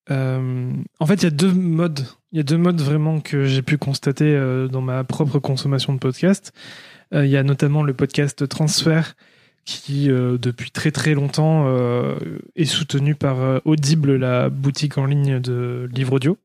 Euh, 0.09 0.71
en 0.99 1.05
fait, 1.05 1.15
il 1.15 1.23
y 1.23 1.27
a 1.27 1.31
deux 1.31 1.51
modes. 1.53 2.05
Il 2.31 2.37
y 2.37 2.39
a 2.39 2.43
deux 2.43 2.57
modes 2.57 2.81
vraiment 2.81 3.19
que 3.19 3.45
j'ai 3.45 3.61
pu 3.61 3.77
constater 3.77 4.37
dans 4.71 4.81
ma 4.81 5.03
propre 5.03 5.39
consommation 5.39 5.93
de 5.93 5.99
podcast. 5.99 6.51
Il 7.13 7.27
y 7.27 7.37
a 7.37 7.43
notamment 7.43 7.83
le 7.83 7.93
podcast 7.93 8.47
Transfert 8.47 9.15
qui, 9.65 10.11
euh, 10.11 10.37
depuis 10.37 10.71
très 10.71 10.91
très 10.91 11.13
longtemps, 11.13 11.65
euh, 11.67 12.15
est 12.55 12.65
soutenu 12.65 13.15
par 13.15 13.41
euh, 13.41 13.59
Audible, 13.65 14.15
la 14.15 14.49
boutique 14.49 14.97
en 14.97 15.05
ligne 15.05 15.39
de 15.39 15.89
livres 15.93 16.13
audio. 16.13 16.37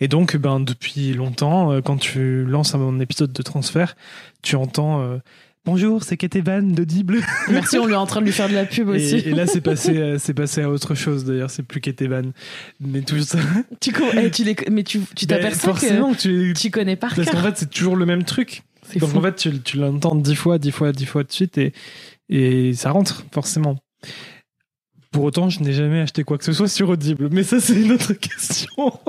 Et 0.00 0.08
donc, 0.08 0.36
ben, 0.36 0.58
depuis 0.60 1.12
longtemps, 1.12 1.80
quand 1.82 1.96
tu 1.96 2.44
lances 2.44 2.74
un 2.74 2.98
épisode 2.98 3.32
de 3.32 3.42
transfert, 3.42 3.94
tu 4.42 4.56
entends 4.56 5.20
Bonjour, 5.64 6.02
c'est 6.02 6.16
Keteban 6.16 6.62
d'Audible. 6.62 7.20
merci, 7.48 7.78
on 7.78 7.86
lui 7.86 7.92
est 7.92 7.96
en 7.96 8.06
train 8.06 8.18
de 8.20 8.26
lui 8.26 8.32
faire 8.32 8.48
de 8.48 8.54
la 8.54 8.64
pub 8.64 8.88
aussi. 8.88 9.14
Et, 9.18 9.28
et 9.28 9.30
là, 9.32 9.46
c'est 9.46 9.60
passé, 9.60 10.16
c'est 10.18 10.34
passé 10.34 10.62
à 10.62 10.68
autre 10.68 10.96
chose 10.96 11.24
d'ailleurs, 11.24 11.50
c'est 11.50 11.62
plus 11.62 11.80
Keteban. 11.80 12.32
Mais 12.80 13.02
tout 13.02 13.20
ça. 13.20 13.38
tu, 13.80 13.92
co- 13.92 14.02
eh, 14.12 14.28
tu 14.32 14.42
les- 14.42 14.56
mais 14.72 14.82
tu 14.82 14.98
tu 15.14 15.26
Ben, 15.26 15.36
t'aperçois 15.40 15.74
que 15.74 16.14
tu. 16.16 16.52
tu 16.58 16.70
connais 16.72 16.96
par 16.96 17.14
Parce 17.14 17.30
qu'en 17.30 17.42
fait, 17.42 17.56
c'est 17.56 17.70
toujours 17.70 17.94
le 17.94 18.04
même 18.06 18.24
truc. 18.24 18.64
Donc 18.98 19.10
fou. 19.10 19.18
en 19.18 19.22
fait, 19.22 19.34
tu, 19.36 19.60
tu 19.62 19.76
l'entends 19.78 20.14
dix 20.14 20.34
fois, 20.34 20.58
dix 20.58 20.70
fois, 20.72 20.92
dix 20.92 21.06
fois 21.06 21.22
de 21.24 21.32
suite 21.32 21.58
et, 21.58 21.72
et 22.28 22.72
ça 22.74 22.90
rentre, 22.90 23.24
forcément. 23.32 23.76
Pour 25.10 25.24
autant, 25.24 25.50
je 25.50 25.60
n'ai 25.60 25.72
jamais 25.74 26.00
acheté 26.00 26.24
quoi 26.24 26.38
que 26.38 26.44
ce 26.44 26.52
soit 26.54 26.68
sur 26.68 26.88
Audible, 26.88 27.28
mais 27.30 27.42
ça, 27.42 27.60
c'est 27.60 27.80
une 27.80 27.92
autre 27.92 28.12
question. 28.14 28.92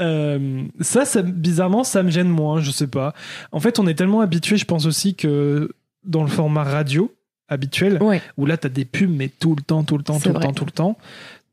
Euh, 0.00 0.62
ça, 0.80 1.04
ça, 1.04 1.22
bizarrement, 1.22 1.84
ça 1.84 2.02
me 2.02 2.10
gêne 2.10 2.28
moins, 2.28 2.60
je 2.60 2.70
sais 2.70 2.86
pas. 2.86 3.14
En 3.52 3.60
fait, 3.60 3.78
on 3.78 3.86
est 3.86 3.94
tellement 3.94 4.20
habitué, 4.20 4.56
je 4.56 4.64
pense 4.64 4.86
aussi 4.86 5.14
que 5.14 5.70
dans 6.04 6.22
le 6.22 6.28
format 6.28 6.64
radio 6.64 7.12
habituel, 7.48 8.02
Ouais. 8.02 8.22
où 8.38 8.46
là, 8.46 8.56
tu 8.56 8.66
as 8.66 8.70
des 8.70 8.84
pubs, 8.86 9.10
mais 9.10 9.28
tout 9.28 9.54
le 9.54 9.62
temps, 9.62 9.84
tout 9.84 9.98
le 9.98 10.02
temps, 10.02 10.18
tout 10.18 10.30
le 10.32 10.40
temps, 10.40 10.52
tout 10.52 10.64
le 10.64 10.70
temps. 10.70 10.98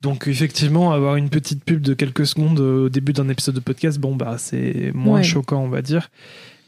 Donc 0.02 0.28
effectivement, 0.28 0.92
avoir 0.94 1.16
une 1.18 1.30
petite 1.30 1.64
pub 1.64 1.82
de 1.82 1.94
quelques 1.94 2.26
secondes 2.26 2.60
au 2.60 2.88
début 2.90 3.12
d'un 3.14 3.28
épisode 3.30 3.56
de 3.56 3.60
podcast, 3.60 4.00
bon 4.00 4.16
bah 4.16 4.38
c'est 4.38 4.92
moins 4.94 5.18
Ouais. 5.18 5.24
choquant, 5.24 5.62
on 5.64 5.68
va 5.70 5.82
dire. 5.82 6.10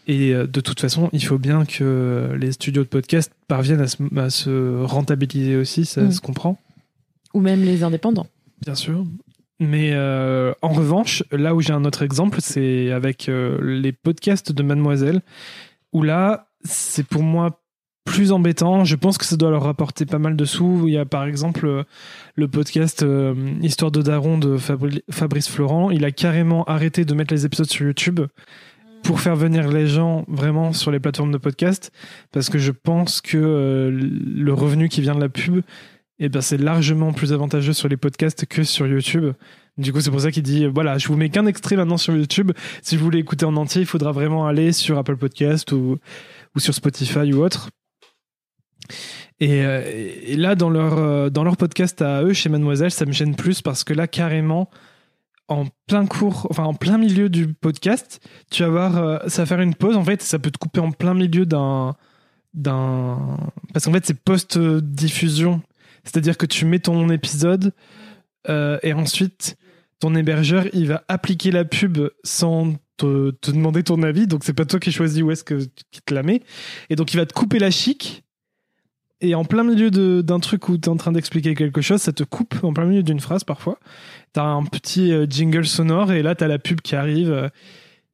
Et 0.08 0.34
euh, 0.34 0.48
de 0.48 0.60
toute 0.60 0.80
façon, 0.82 1.10
il 1.14 1.24
faut 1.24 1.38
bien 1.38 1.64
que 1.66 2.36
les 2.38 2.52
studios 2.52 2.84
de 2.84 2.88
podcast 2.90 3.32
parviennent 3.48 3.80
à 3.82 3.88
se, 3.88 3.98
à 4.20 4.30
se 4.30 4.84
rentabiliser 4.84 5.56
aussi, 5.56 5.86
ça 5.86 6.02
Mm. 6.02 6.12
se 6.12 6.20
comprend, 6.20 6.60
Ou 7.34 7.40
même 7.40 7.64
les 7.64 7.84
indépendants. 7.84 8.28
bien 8.66 8.76
sûr. 8.76 9.06
Mais 9.60 9.92
euh, 9.94 10.54
en 10.64 10.70
revanche, 10.70 11.24
là 11.32 11.54
où 11.56 11.62
j'ai 11.62 11.72
un 11.72 11.86
autre 11.86 12.02
exemple, 12.02 12.40
c'est 12.42 12.92
avec 12.92 13.30
euh, 13.30 13.60
les 13.62 13.92
podcasts 13.94 14.52
de 14.52 14.64
Mademoiselle, 14.64 15.22
où 15.94 16.02
là, 16.02 16.48
c'est 16.64 17.06
pour 17.06 17.22
moi 17.22 17.61
plus 18.06 18.32
embêtant. 18.32 18.84
Je 18.84 18.96
pense 18.96 19.18
que 19.18 19.26
ça 19.26 19.38
doit 19.38 19.52
leur 19.52 19.64
rapporter 19.64 20.06
pas 20.06 20.20
mal 20.20 20.36
de 20.36 20.46
sous. 20.46 20.84
Il 20.88 20.94
y 20.94 20.98
a 20.98 21.06
par 21.06 21.26
exemple 21.26 21.66
euh, 21.66 21.84
le 22.36 22.48
podcast 22.48 23.04
euh, 23.04 23.34
Histoire 23.62 23.92
de 23.92 24.02
Daron 24.02 24.38
de 24.38 24.58
Fabri- 24.58 25.04
Fabrice 25.10 25.50
Florent. 25.50 25.92
Il 25.92 26.04
a 26.06 26.12
carrément 26.12 26.64
arrêté 26.66 27.06
de 27.06 27.14
mettre 27.14 27.34
les 27.34 27.46
épisodes 27.46 27.70
sur 27.70 27.86
YouTube 27.86 28.22
pour 29.04 29.20
faire 29.20 29.36
venir 29.36 29.68
les 29.70 29.88
gens 29.88 30.26
vraiment 30.28 30.74
sur 30.74 30.92
les 30.92 31.00
plateformes 31.00 31.32
de 31.32 31.38
podcast 31.40 31.92
parce 32.32 32.50
que 32.50 32.60
je 32.60 32.72
pense 32.72 33.22
que 33.22 33.38
euh, 33.38 33.90
le 33.92 34.54
revenu 34.54 34.90
qui 34.90 35.02
vient 35.02 35.16
de 35.16 35.22
la 35.22 35.30
pub 35.30 35.62
eh 36.24 36.30
ben, 36.30 36.42
c'est 36.42 36.58
largement 36.58 37.14
plus 37.14 37.34
avantageux 37.34 37.74
sur 37.74 37.88
les 37.88 37.98
podcasts 37.98 38.46
que 38.46 38.64
sur 38.64 38.86
YouTube. 38.86 39.34
Du 39.80 39.92
coup, 39.92 40.02
c'est 40.02 40.12
pour 40.12 40.22
ça 40.22 40.30
qu'il 40.30 40.44
dit, 40.44 40.68
voilà, 40.68 41.00
je 41.00 41.08
vous 41.08 41.16
mets 41.18 41.30
qu'un 41.30 41.48
extrait 41.48 41.76
maintenant 41.76 41.98
sur 41.98 42.16
YouTube. 42.16 42.52
Si 42.84 42.96
vous 42.96 43.04
voulez 43.04 43.18
écouter 43.18 43.46
en 43.46 43.56
entier, 43.56 43.82
il 43.82 43.88
faudra 43.88 44.12
vraiment 44.12 44.46
aller 44.46 44.72
sur 44.72 45.00
Apple 45.00 45.18
Podcast 45.18 45.72
ou 45.72 45.98
sur 46.58 46.76
Spotify 46.76 47.34
ou 47.34 47.44
autre. 47.44 47.70
Et, 49.40 49.66
euh, 49.66 49.82
et 49.86 50.36
là, 50.36 50.56
dans 50.56 50.70
leur, 50.70 50.98
euh, 50.98 51.30
dans 51.30 51.44
leur 51.44 51.58
podcast 51.58 52.02
à 52.02 52.24
eux, 52.24 52.34
chez 52.34 52.50
Mademoiselle, 52.50 52.92
ça 52.92 53.06
me 53.06 53.12
gêne 53.12 53.36
plus 53.36 53.62
parce 53.62 53.84
que 53.84 53.94
là, 53.94 54.08
carrément, 54.08 54.70
en 55.48 55.66
plein 55.88 56.06
cours, 56.06 56.48
enfin 56.50 56.64
en 56.64 56.74
plein 56.74 56.98
milieu 56.98 57.28
du 57.28 57.54
podcast, 57.54 58.26
tu 58.52 58.64
vas 58.64 58.70
voir, 58.70 58.98
euh, 58.98 59.18
ça 59.28 59.42
va 59.42 59.46
faire 59.48 59.62
une 59.62 59.76
pause 59.76 59.98
en 59.98 60.04
fait, 60.04 60.22
ça 60.22 60.40
peut 60.40 60.52
te 60.52 60.58
couper 60.58 60.80
en 60.80 60.92
plein 60.92 61.14
milieu 61.14 61.46
d'un. 61.46 61.96
Parce 63.74 63.86
qu'en 63.86 63.94
fait, 63.94 64.06
c'est 64.06 64.22
post-diffusion. 64.22 65.62
C'est-à-dire 66.04 66.38
que 66.38 66.46
tu 66.46 66.66
mets 66.66 66.80
ton 66.80 67.10
épisode 67.10 67.74
et 68.48 68.94
ensuite, 68.94 69.56
ton 70.00 70.16
hébergeur, 70.16 70.66
il 70.74 70.88
va 70.88 71.04
appliquer 71.08 71.52
la 71.52 71.64
pub 71.64 72.00
sans 72.24 72.74
te, 72.98 73.32
te 73.32 73.52
demander 73.52 73.84
ton 73.84 74.04
avis. 74.04 74.28
Donc, 74.28 74.44
c'est 74.44 74.54
pas 74.54 74.66
toi 74.66 74.80
qui 74.80 74.92
choisis 74.92 75.22
où 75.22 75.32
est-ce 75.32 75.44
que 75.44 75.60
qui 75.92 76.02
te 76.02 76.14
la 76.14 76.24
met. 76.24 76.42
Et 76.90 76.96
donc, 76.96 77.14
il 77.14 77.18
va 77.18 77.26
te 77.26 77.34
couper 77.34 77.60
la 77.60 77.72
chic. 77.72 78.24
Et 79.22 79.36
en 79.36 79.46
plein 79.46 79.64
milieu 79.64 79.92
d'un 79.92 80.40
truc 80.40 80.68
où 80.68 80.78
tu 80.78 80.86
es 80.86 80.90
en 80.90 80.98
train 80.98 81.12
d'expliquer 81.12 81.54
quelque 81.54 81.82
chose, 81.82 82.02
ça 82.02 82.12
te 82.12 82.24
coupe 82.24 82.56
en 82.64 82.74
plein 82.74 82.86
milieu 82.86 83.04
d'une 83.04 83.20
phrase 83.20 83.44
parfois. 83.44 83.78
T'as 84.34 84.44
un 84.44 84.64
petit 84.64 85.12
euh, 85.14 85.28
jingle 85.30 85.66
sonore 85.66 86.12
et 86.12 86.24
là, 86.24 86.34
t'as 86.34 86.48
la 86.48 86.58
pub 86.58 86.82
qui 86.82 86.96
arrive. 86.96 87.32
euh, 87.32 87.48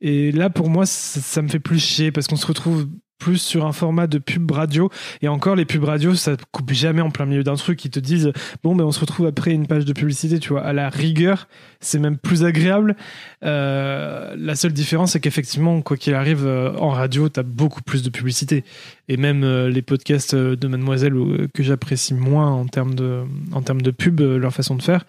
Et 0.02 0.32
là, 0.34 0.50
pour 0.50 0.70
moi, 0.70 0.86
ça, 0.86 1.22
ça 1.22 1.42
me 1.42 1.48
fait 1.48 1.60
plus 1.60 1.80
chier 1.80 2.12
parce 2.12 2.28
qu'on 2.28 2.36
se 2.36 2.46
retrouve 2.46 2.88
plus 3.18 3.38
sur 3.38 3.66
un 3.66 3.72
format 3.72 4.08
de 4.08 4.18
pub 4.18 4.50
radio. 4.52 4.90
Et 5.22 5.28
encore, 5.28 5.56
les 5.56 5.66
pubs 5.66 5.84
radio, 5.84 6.16
ça 6.16 6.36
coupe 6.52 6.72
jamais 6.72 7.02
en 7.02 7.10
plein 7.10 7.26
milieu 7.26 7.44
d'un 7.44 7.56
truc. 7.56 7.84
Ils 7.86 7.92
te 7.92 8.00
disent, 8.00 8.32
bon, 8.64 8.76
ben, 8.76 8.84
on 8.84 8.92
se 8.92 9.00
retrouve 9.00 9.26
après 9.26 9.52
une 9.52 9.68
page 9.68 9.86
de 9.86 9.94
publicité, 9.94 10.40
tu 10.40 10.50
vois. 10.50 10.64
À 10.64 10.74
la 10.74 10.90
rigueur, 10.90 11.48
c'est 11.80 12.00
même 12.00 12.18
plus 12.18 12.44
agréable. 12.44 12.96
Euh, 13.44 14.36
la 14.38 14.56
seule 14.56 14.74
différence, 14.74 15.14
c'est 15.14 15.20
qu'effectivement, 15.20 15.82
quoi 15.82 15.98
qu'il 15.98 16.14
arrive, 16.14 16.46
euh, 16.46 16.74
en 16.78 16.90
radio, 16.90 17.30
t'as 17.30 17.44
beaucoup 17.44 17.82
plus 17.82 18.04
de 18.04 18.10
publicité. 18.10 18.64
Et 19.08 19.18
même 19.18 19.44
euh, 19.44 19.70
les 19.70 19.82
podcasts 19.82 20.36
de 20.36 20.68
Mademoiselle, 20.68 21.14
que 21.54 21.64
j'apprécie 21.64 22.14
moins 22.14 22.52
en 22.52 22.66
termes 22.66 22.96
de, 22.96 23.24
en 23.52 23.62
termes 23.62 23.82
de 23.82 23.92
pub, 23.92 24.20
leur 24.20 24.54
façon 24.54 24.76
de 24.76 24.82
faire, 24.82 25.06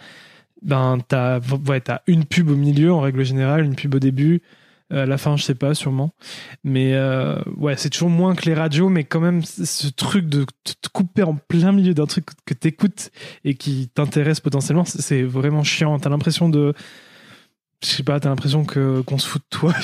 ben, 0.63 0.99
t'as, 1.07 1.41
ouais, 1.67 1.81
t'as 1.81 2.01
une 2.07 2.25
pub 2.25 2.51
au 2.51 2.57
milieu, 2.57 2.93
en 2.93 3.01
règle 3.01 3.25
générale, 3.25 3.65
une 3.65 3.75
pub 3.75 3.95
au 3.95 3.99
début. 3.99 4.43
Euh, 4.93 5.05
la 5.05 5.19
fin, 5.19 5.37
je 5.37 5.45
sais 5.45 5.55
pas, 5.55 5.75
sûrement. 5.75 6.15
Mais 6.65 6.95
euh, 6.95 7.39
ouais, 7.57 7.77
c'est 7.77 7.91
toujours 7.91 8.09
moins 8.09 8.35
que 8.35 8.47
les 8.47 8.55
radios, 8.55 8.89
mais 8.89 9.05
quand 9.05 9.21
même, 9.21 9.43
ce 9.45 9.89
truc 9.89 10.27
de 10.27 10.47
te 10.65 10.89
couper 10.93 11.23
en 11.23 11.35
plein 11.35 11.73
milieu 11.73 11.93
d'un 11.95 12.07
truc 12.07 12.27
que 12.47 12.55
t'écoutes 12.55 13.11
et 13.45 13.55
qui 13.55 13.91
t'intéresse 13.93 14.41
potentiellement, 14.41 14.85
c'est 14.85 15.23
vraiment 15.23 15.63
chiant. 15.63 15.99
T'as 15.99 16.11
l'impression 16.11 16.49
de. 16.49 16.75
Je 17.85 17.89
sais 17.91 18.03
pas, 18.03 18.19
t'as 18.19 18.29
l'impression 18.29 18.65
que 18.65 19.03
qu'on 19.03 19.19
se 19.19 19.27
fout 19.29 19.41
de 19.43 19.57
toi. 19.57 19.73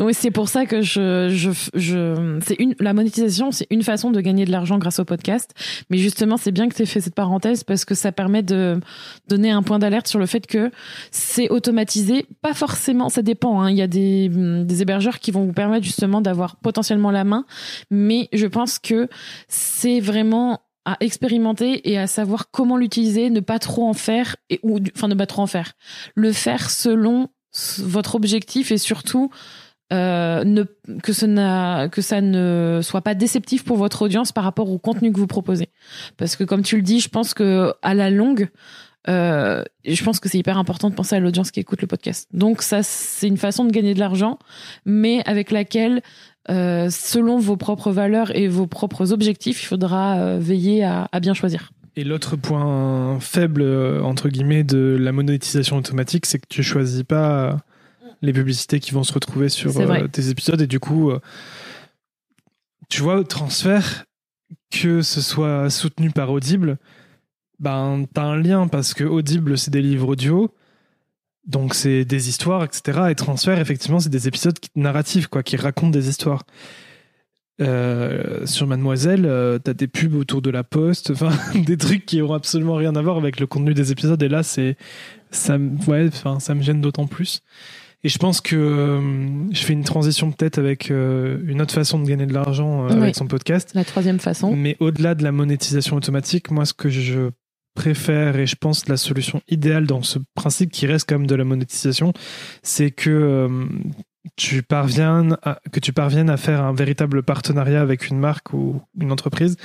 Oui, 0.00 0.14
c'est 0.14 0.30
pour 0.30 0.48
ça 0.48 0.64
que 0.66 0.80
je, 0.80 1.28
je, 1.30 1.50
je 1.74 2.38
c'est 2.44 2.54
une, 2.60 2.74
la 2.78 2.92
monétisation, 2.92 3.50
c'est 3.50 3.66
une 3.70 3.82
façon 3.82 4.10
de 4.12 4.20
gagner 4.20 4.44
de 4.44 4.52
l'argent 4.52 4.78
grâce 4.78 5.00
au 5.00 5.04
podcast. 5.04 5.50
Mais 5.90 5.98
justement, 5.98 6.36
c'est 6.36 6.52
bien 6.52 6.68
que 6.68 6.74
tu 6.74 6.82
aies 6.82 6.86
fait 6.86 7.00
cette 7.00 7.16
parenthèse 7.16 7.64
parce 7.64 7.84
que 7.84 7.96
ça 7.96 8.12
permet 8.12 8.42
de 8.44 8.78
donner 9.28 9.50
un 9.50 9.62
point 9.62 9.80
d'alerte 9.80 10.06
sur 10.06 10.20
le 10.20 10.26
fait 10.26 10.46
que 10.46 10.70
c'est 11.10 11.48
automatisé. 11.48 12.26
Pas 12.42 12.54
forcément, 12.54 13.08
ça 13.08 13.22
dépend. 13.22 13.60
hein. 13.62 13.70
Il 13.70 13.76
y 13.76 13.82
a 13.82 13.88
des, 13.88 14.28
des 14.28 14.82
hébergeurs 14.82 15.18
qui 15.18 15.32
vont 15.32 15.44
vous 15.46 15.52
permettre 15.52 15.84
justement 15.84 16.20
d'avoir 16.20 16.56
potentiellement 16.56 17.10
la 17.10 17.24
main. 17.24 17.44
Mais 17.90 18.28
je 18.32 18.46
pense 18.46 18.78
que 18.78 19.08
c'est 19.48 19.98
vraiment 19.98 20.60
à 20.88 20.96
expérimenter 21.00 21.90
et 21.90 21.98
à 21.98 22.06
savoir 22.06 22.50
comment 22.50 22.78
l'utiliser, 22.78 23.28
ne 23.28 23.40
pas 23.40 23.58
trop 23.58 23.86
en 23.86 23.92
faire 23.92 24.36
et 24.48 24.58
ou 24.62 24.78
enfin 24.96 25.06
ne 25.06 25.14
pas 25.14 25.26
trop 25.26 25.42
en 25.42 25.46
faire, 25.46 25.74
le 26.14 26.32
faire 26.32 26.70
selon 26.70 27.28
votre 27.80 28.14
objectif 28.14 28.72
et 28.72 28.78
surtout 28.78 29.30
euh, 29.92 30.64
que, 31.02 31.88
que 31.88 32.02
ça 32.02 32.20
ne 32.22 32.80
soit 32.82 33.02
pas 33.02 33.14
déceptif 33.14 33.64
pour 33.64 33.76
votre 33.76 34.00
audience 34.00 34.32
par 34.32 34.44
rapport 34.44 34.70
au 34.70 34.78
contenu 34.78 35.12
que 35.12 35.18
vous 35.18 35.26
proposez. 35.26 35.68
Parce 36.16 36.36
que 36.36 36.44
comme 36.44 36.62
tu 36.62 36.76
le 36.76 36.82
dis, 36.82 37.00
je 37.00 37.10
pense 37.10 37.34
que 37.34 37.74
à 37.82 37.92
la 37.92 38.08
longue, 38.08 38.48
euh, 39.08 39.62
je 39.84 40.02
pense 40.04 40.20
que 40.20 40.28
c'est 40.28 40.38
hyper 40.38 40.58
important 40.58 40.90
de 40.90 40.94
penser 40.94 41.16
à 41.16 41.20
l'audience 41.20 41.50
qui 41.50 41.60
écoute 41.60 41.80
le 41.80 41.86
podcast. 41.86 42.28
Donc 42.32 42.62
ça, 42.62 42.82
c'est 42.82 43.28
une 43.28 43.36
façon 43.36 43.64
de 43.64 43.70
gagner 43.70 43.94
de 43.94 44.00
l'argent, 44.00 44.38
mais 44.84 45.22
avec 45.24 45.50
laquelle, 45.50 46.02
euh, 46.50 46.90
selon 46.90 47.38
vos 47.38 47.56
propres 47.56 47.92
valeurs 47.92 48.34
et 48.36 48.48
vos 48.48 48.66
propres 48.66 49.12
objectifs, 49.12 49.62
il 49.62 49.66
faudra 49.66 50.18
euh, 50.18 50.38
veiller 50.40 50.84
à, 50.84 51.08
à 51.12 51.20
bien 51.20 51.34
choisir. 51.34 51.70
Et 51.96 52.04
l'autre 52.04 52.36
point 52.36 53.18
faible, 53.18 53.62
entre 54.02 54.28
guillemets, 54.28 54.62
de 54.62 54.96
la 55.00 55.10
monétisation 55.10 55.76
automatique, 55.76 56.26
c'est 56.26 56.38
que 56.38 56.46
tu 56.48 56.62
choisis 56.62 57.02
pas 57.02 57.58
les 58.22 58.32
publicités 58.32 58.78
qui 58.78 58.92
vont 58.92 59.02
se 59.02 59.12
retrouver 59.12 59.48
sur 59.48 59.72
tes 60.12 60.28
épisodes. 60.28 60.60
Et 60.60 60.68
du 60.68 60.78
coup, 60.78 61.10
tu 62.88 63.02
vois, 63.02 63.16
au 63.16 63.24
transfert, 63.24 64.04
que 64.70 65.02
ce 65.02 65.20
soit 65.20 65.70
soutenu 65.70 66.10
par 66.10 66.30
Audible, 66.30 66.78
ben, 67.58 68.04
t'as 68.12 68.22
un 68.24 68.36
lien 68.36 68.68
parce 68.68 68.94
que 68.94 69.04
Audible, 69.04 69.58
c'est 69.58 69.70
des 69.70 69.82
livres 69.82 70.08
audio. 70.08 70.54
Donc, 71.46 71.74
c'est 71.74 72.04
des 72.04 72.28
histoires, 72.28 72.62
etc. 72.64 73.04
Et 73.10 73.14
transfert, 73.14 73.58
effectivement, 73.58 74.00
c'est 74.00 74.10
des 74.10 74.28
épisodes 74.28 74.58
narratifs, 74.76 75.28
quoi, 75.28 75.42
qui 75.42 75.56
racontent 75.56 75.90
des 75.90 76.08
histoires. 76.08 76.44
Euh, 77.60 78.46
sur 78.46 78.68
Mademoiselle, 78.68 79.24
euh, 79.26 79.58
t'as 79.58 79.74
des 79.74 79.88
pubs 79.88 80.14
autour 80.14 80.40
de 80.42 80.50
la 80.50 80.62
poste, 80.62 81.10
enfin 81.14 81.32
des 81.60 81.76
trucs 81.76 82.06
qui 82.06 82.22
ont 82.22 82.32
absolument 82.32 82.74
rien 82.76 82.94
à 82.94 83.02
voir 83.02 83.16
avec 83.16 83.40
le 83.40 83.48
contenu 83.48 83.74
des 83.74 83.90
épisodes. 83.90 84.22
Et 84.22 84.28
là, 84.28 84.44
c'est 84.44 84.76
ça, 85.32 85.58
me- 85.58 85.76
ouais, 85.88 86.06
enfin 86.06 86.38
ça 86.38 86.54
me 86.54 86.62
gêne 86.62 86.80
d'autant 86.80 87.08
plus. 87.08 87.40
Et 88.04 88.08
je 88.08 88.18
pense 88.18 88.40
que 88.40 88.54
euh, 88.54 89.00
je 89.52 89.60
fais 89.64 89.72
une 89.72 89.82
transition 89.82 90.30
peut-être 90.30 90.58
avec 90.58 90.88
une 90.90 91.60
autre 91.60 91.74
façon 91.74 91.98
de 91.98 92.06
gagner 92.08 92.26
de 92.26 92.32
l'argent 92.32 92.86
Oui. 92.86 92.92
avec 92.92 93.16
son 93.16 93.26
podcast. 93.26 93.72
La 93.74 93.84
troisième 93.84 94.20
façon. 94.20 94.54
Mais 94.54 94.76
au-delà 94.78 95.16
de 95.16 95.24
la 95.24 95.32
monétisation 95.32 95.96
automatique, 95.96 96.52
moi, 96.52 96.64
ce 96.64 96.74
que 96.74 96.88
je 96.88 97.30
préfère 97.78 98.36
et 98.36 98.46
je 98.48 98.56
pense 98.56 98.88
la 98.88 98.96
solution 98.96 99.40
idéale 99.46 99.86
dans 99.86 100.02
ce 100.02 100.18
principe 100.34 100.72
qui 100.72 100.88
reste 100.88 101.08
quand 101.08 101.16
même 101.16 101.28
de 101.28 101.36
la 101.36 101.44
monétisation, 101.44 102.12
c'est 102.64 102.90
que 102.90 103.08
euh, 103.08 103.66
tu 104.34 104.64
parviennes 104.64 105.36
à, 105.44 105.60
que 105.70 105.78
tu 105.78 105.92
parviennes 105.92 106.28
à 106.28 106.36
faire 106.36 106.60
un 106.64 106.74
véritable 106.74 107.22
partenariat 107.22 107.80
avec 107.80 108.08
une 108.08 108.18
marque 108.18 108.52
ou 108.52 108.82
une 109.00 109.12
entreprise 109.12 109.56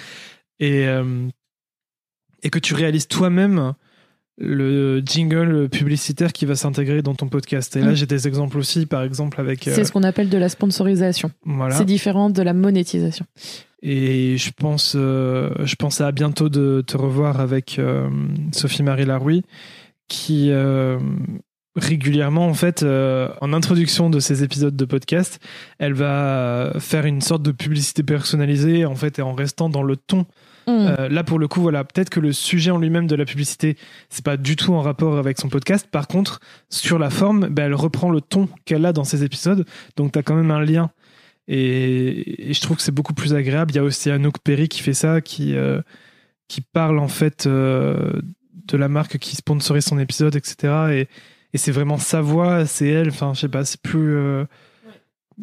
et 0.60 0.88
euh, 0.88 1.28
et 2.44 2.52
que 2.52 2.60
tu 2.60 2.76
réalises 2.76 3.08
toi-même 3.08 3.74
le 4.40 5.02
jingle 5.06 5.70
publicitaire 5.70 6.34
qui 6.34 6.46
va 6.46 6.56
s'intégrer 6.56 7.02
dans 7.02 7.14
ton 7.14 7.28
podcast. 7.28 7.76
Et 7.76 7.82
là, 7.82 7.92
Mm. 7.92 7.96
j'ai 7.96 8.06
des 8.08 8.28
exemples 8.28 8.58
aussi, 8.58 8.86
par 8.88 9.04
exemple 9.04 9.40
avec 9.40 9.68
euh, 9.68 9.74
C'est 9.76 9.84
ce 9.86 9.92
qu'on 9.92 10.04
appelle 10.04 10.30
de 10.30 10.38
la 10.38 10.50
sponsorisation. 10.50 11.30
voilà. 11.46 11.76
C'est 11.76 11.86
différent 11.86 12.30
de 12.30 12.42
la 12.42 12.54
monétisation. 12.54 13.26
Et 13.84 14.38
je 14.38 14.52
pense, 14.52 14.94
euh, 14.96 15.52
je 15.66 15.76
pense 15.76 16.02
à 16.02 16.12
bientôt 16.12 16.50
de 16.50 16.82
te 16.88 16.96
revoir 16.98 17.40
avec 17.42 17.78
euh, 17.80 18.10
Sophie-Marie 18.54 19.06
Laroui, 19.06 19.44
qui 20.08 20.50
régulièrement, 21.76 22.48
en 22.48 22.54
fait, 22.54 22.84
euh, 22.84 23.30
en 23.42 23.54
introduction 23.54 24.10
de 24.10 24.20
ces 24.20 24.44
épisodes 24.44 24.76
de 24.76 24.86
podcast, 24.86 25.40
elle 25.80 25.94
va 25.94 26.74
faire 26.80 27.06
une 27.06 27.22
sorte 27.22 27.42
de 27.42 27.52
publicité 27.52 28.04
personnalisée, 28.04 28.86
en 28.86 28.96
fait, 28.96 29.20
et 29.20 29.22
en 29.22 29.34
restant 29.34 29.70
dans 29.70 29.84
le 29.84 29.96
ton. 29.96 30.26
Mm. 30.68 30.70
Euh, 30.70 31.10
là, 31.10 31.24
pour 31.24 31.40
le 31.40 31.48
coup, 31.48 31.62
voilà, 31.62 31.84
peut-être 31.84 32.10
que 32.10 32.20
le 32.20 32.32
sujet 32.32 32.72
en 32.72 32.78
lui-même 32.78 33.08
de 33.08 33.16
la 33.16 33.26
publicité, 33.26 33.78
c'est 34.10 34.24
pas 34.24 34.38
du 34.38 34.56
tout 34.56 34.74
en 34.74 34.82
rapport 34.82 35.18
avec 35.18 35.40
son 35.40 35.50
podcast. 35.50 35.88
Par 35.92 36.08
contre, 36.08 36.40
sur 36.70 37.00
la 37.00 37.10
forme, 37.10 37.48
ben, 37.50 37.66
elle 37.66 37.76
reprend 37.76 38.10
le 38.10 38.22
ton 38.22 38.48
qu'elle 38.66 38.86
a 38.86 38.94
dans 38.94 39.04
ses 39.04 39.24
épisodes, 39.24 39.66
donc 39.98 40.12
tu 40.12 40.20
as 40.20 40.24
quand 40.24 40.36
même 40.36 40.52
un 40.52 40.62
lien. 40.62 40.92
Et, 41.48 42.50
et 42.50 42.54
je 42.54 42.62
trouve 42.62 42.78
que 42.78 42.84
c'est 42.84 42.94
beaucoup 42.94 43.14
plus 43.14 43.34
agréable. 43.34 43.72
Il 43.72 43.76
y 43.76 43.80
a 43.80 43.84
aussi 43.84 44.10
Anouk 44.10 44.40
Perry 44.40 44.70
qui 44.70 44.82
fait 44.82 44.94
ça, 44.94 45.22
qui, 45.22 45.56
euh, 45.56 45.82
qui 46.48 46.62
parle 46.62 47.00
en 47.00 47.08
fait 47.08 47.48
euh, 47.48 48.22
de 48.68 48.78
la 48.78 48.88
marque 48.88 49.18
qui 49.18 49.36
sponsorise 49.36 49.86
son 49.86 50.00
épisode, 50.00 50.36
etc. 50.36 50.74
Et, 50.92 51.08
et 51.54 51.58
c'est 51.58 51.72
vraiment 51.72 51.98
sa 51.98 52.22
voix, 52.22 52.66
c'est 52.66 52.88
elle. 52.88 53.10
Enfin, 53.10 53.34
je 53.34 53.42
sais 53.42 53.50
pas, 53.50 53.64
c'est 53.66 53.82
plus. 53.82 54.16
euh, 54.16 54.46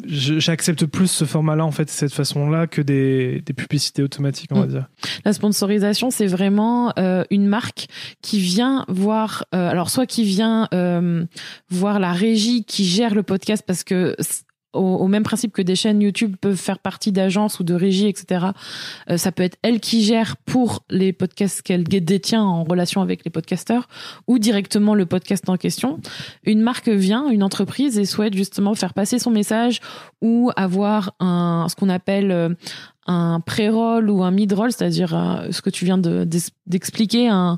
J'accepte 0.05 0.85
plus 0.85 1.07
ce 1.11 1.25
format-là, 1.25 1.65
en 1.65 1.71
fait, 1.71 1.89
cette 1.89 2.13
façon-là, 2.13 2.65
que 2.65 2.81
des, 2.81 3.41
des 3.45 3.51
publicités 3.51 4.01
automatiques, 4.01 4.49
on 4.53 4.61
va 4.61 4.65
Mm. 4.65 4.69
dire. 4.69 4.89
La 5.25 5.33
sponsorisation, 5.33 6.11
c'est 6.11 6.27
vraiment 6.27 6.93
euh, 6.97 7.25
une 7.29 7.45
marque 7.45 7.87
qui 8.21 8.39
vient 8.39 8.85
voir, 8.87 9.43
euh, 9.53 9.69
alors 9.69 9.89
soit 9.89 10.05
qui 10.05 10.23
vient 10.23 10.69
euh, 10.73 11.25
voir 11.69 11.99
la 11.99 12.13
régie 12.13 12.63
qui 12.63 12.85
gère 12.85 13.13
le 13.13 13.23
podcast 13.23 13.65
parce 13.67 13.83
que 13.83 14.15
au, 14.73 14.79
au 14.79 15.07
même 15.07 15.23
principe 15.23 15.51
que 15.53 15.61
des 15.61 15.75
chaînes 15.75 16.01
YouTube 16.01 16.35
peuvent 16.39 16.55
faire 16.55 16.79
partie 16.79 17.11
d'agences 17.11 17.59
ou 17.59 17.63
de 17.63 17.73
régies, 17.73 18.07
etc. 18.07 18.47
euh, 19.09 19.17
ça 19.17 19.31
peut 19.31 19.43
être 19.43 19.57
elle 19.61 19.79
qui 19.79 20.03
gère 20.03 20.37
pour 20.37 20.83
les 20.89 21.13
podcasts 21.13 21.61
qu'elle 21.61 21.83
détient 21.83 22.43
en 22.43 22.63
relation 22.63 23.01
avec 23.01 23.23
les 23.25 23.31
podcasteurs 23.31 23.87
ou 24.27 24.39
directement 24.39 24.95
le 24.95 25.05
podcast 25.05 25.47
en 25.49 25.57
question. 25.57 25.99
Une 26.43 26.61
marque 26.61 26.89
vient, 26.89 27.29
une 27.29 27.43
entreprise 27.43 27.97
et 27.97 28.05
souhaite 28.05 28.35
justement 28.35 28.75
faire 28.75 28.93
passer 28.93 29.19
son 29.19 29.31
message 29.31 29.79
ou 30.21 30.51
avoir 30.55 31.13
un 31.19 31.67
ce 31.69 31.75
qu'on 31.75 31.89
appelle 31.89 32.31
euh, 32.31 32.49
un 33.07 33.39
pré-roll 33.39 34.09
ou 34.09 34.23
un 34.23 34.31
mid-roll, 34.31 34.71
c'est-à-dire 34.71 35.15
euh, 35.15 35.51
ce 35.51 35.61
que 35.61 35.69
tu 35.69 35.85
viens 35.85 35.97
d'expliquer, 35.97 37.29
un, 37.29 37.57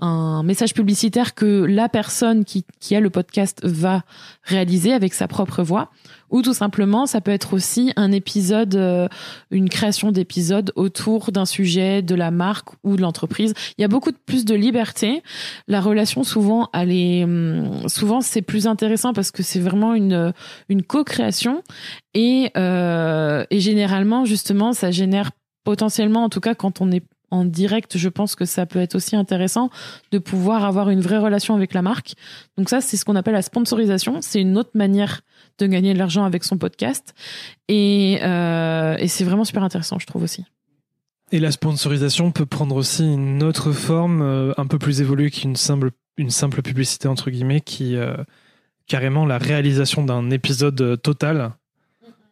un 0.00 0.42
message 0.42 0.74
publicitaire 0.74 1.34
que 1.34 1.64
la 1.64 1.88
personne 1.88 2.44
qui, 2.44 2.64
qui 2.80 2.96
a 2.96 3.00
le 3.00 3.10
podcast 3.10 3.60
va 3.64 4.02
réaliser 4.42 4.92
avec 4.92 5.14
sa 5.14 5.28
propre 5.28 5.62
voix, 5.62 5.90
ou 6.30 6.42
tout 6.42 6.54
simplement, 6.54 7.06
ça 7.06 7.20
peut 7.20 7.30
être 7.30 7.54
aussi 7.54 7.92
un 7.96 8.12
épisode, 8.12 8.74
euh, 8.76 9.08
une 9.50 9.68
création 9.68 10.12
d'épisode 10.12 10.72
autour 10.76 11.32
d'un 11.32 11.44
sujet, 11.44 12.02
de 12.02 12.14
la 12.14 12.30
marque 12.30 12.68
ou 12.84 12.96
de 12.96 13.02
l'entreprise. 13.02 13.52
Il 13.76 13.82
y 13.82 13.84
a 13.84 13.88
beaucoup 13.88 14.12
de 14.12 14.16
plus 14.16 14.44
de 14.44 14.54
liberté. 14.54 15.22
La 15.66 15.80
relation, 15.80 16.22
souvent, 16.22 16.70
elle 16.72 16.92
est, 16.92 17.24
hum, 17.24 17.88
souvent, 17.88 18.20
c'est 18.20 18.42
plus 18.42 18.66
intéressant 18.66 19.12
parce 19.12 19.30
que 19.30 19.42
c'est 19.42 19.60
vraiment 19.60 19.94
une, 19.94 20.32
une 20.68 20.82
co-création 20.82 21.62
et, 22.14 22.50
euh, 22.56 23.44
et 23.50 23.60
généralement, 23.60 24.24
justement, 24.24 24.72
ça 24.72 24.90
génère 24.90 25.30
potentiellement, 25.64 26.24
en 26.24 26.28
tout 26.28 26.40
cas 26.40 26.54
quand 26.54 26.80
on 26.80 26.90
est 26.90 27.02
en 27.30 27.44
direct, 27.44 27.96
je 27.96 28.08
pense 28.08 28.34
que 28.34 28.44
ça 28.44 28.66
peut 28.66 28.80
être 28.80 28.94
aussi 28.94 29.16
intéressant 29.16 29.70
de 30.10 30.18
pouvoir 30.18 30.64
avoir 30.64 30.90
une 30.90 31.00
vraie 31.00 31.18
relation 31.18 31.54
avec 31.54 31.74
la 31.74 31.82
marque. 31.82 32.14
Donc 32.56 32.68
ça, 32.68 32.80
c'est 32.80 32.96
ce 32.96 33.04
qu'on 33.04 33.16
appelle 33.16 33.34
la 33.34 33.42
sponsorisation. 33.42 34.20
C'est 34.20 34.40
une 34.40 34.58
autre 34.58 34.72
manière 34.74 35.20
de 35.58 35.66
gagner 35.66 35.94
de 35.94 35.98
l'argent 35.98 36.24
avec 36.24 36.44
son 36.44 36.58
podcast. 36.58 37.14
Et, 37.68 38.18
euh, 38.22 38.96
c'est 39.06 39.24
vraiment 39.24 39.44
super 39.44 39.62
intéressant, 39.62 39.98
je 39.98 40.06
trouve 40.06 40.22
aussi. 40.22 40.44
Et 41.32 41.38
la 41.38 41.52
sponsorisation 41.52 42.32
peut 42.32 42.46
prendre 42.46 42.74
aussi 42.74 43.04
une 43.04 43.42
autre 43.42 43.70
forme, 43.72 44.20
euh, 44.20 44.52
un 44.56 44.66
peu 44.66 44.78
plus 44.78 45.00
évoluée 45.00 45.30
qu'une 45.30 45.54
simple, 45.54 45.90
une 46.16 46.30
simple 46.30 46.60
publicité, 46.60 47.06
entre 47.06 47.30
guillemets, 47.30 47.60
qui 47.60 47.96
euh, 47.96 48.16
carrément 48.88 49.26
la 49.26 49.38
réalisation 49.38 50.04
d'un 50.04 50.30
épisode 50.30 50.80
euh, 50.80 50.96
total 50.96 51.52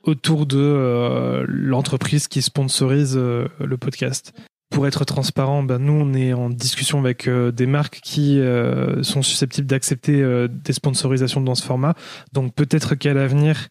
autour 0.02 0.46
de 0.46 1.44
l'entreprise 1.46 2.28
qui 2.28 2.40
sponsorise 2.40 3.14
le 3.16 3.76
podcast. 3.76 4.32
Pour 4.78 4.86
être 4.86 5.04
transparent, 5.04 5.64
ben 5.64 5.78
nous 5.78 5.92
on 5.92 6.14
est 6.14 6.32
en 6.32 6.50
discussion 6.50 7.00
avec 7.00 7.26
euh, 7.26 7.50
des 7.50 7.66
marques 7.66 7.98
qui 8.00 8.38
euh, 8.38 9.02
sont 9.02 9.22
susceptibles 9.22 9.66
d'accepter 9.66 10.22
euh, 10.22 10.46
des 10.46 10.72
sponsorisations 10.72 11.40
dans 11.40 11.56
ce 11.56 11.64
format. 11.64 11.94
Donc 12.32 12.54
peut-être 12.54 12.94
qu'à 12.94 13.12
l'avenir, 13.12 13.70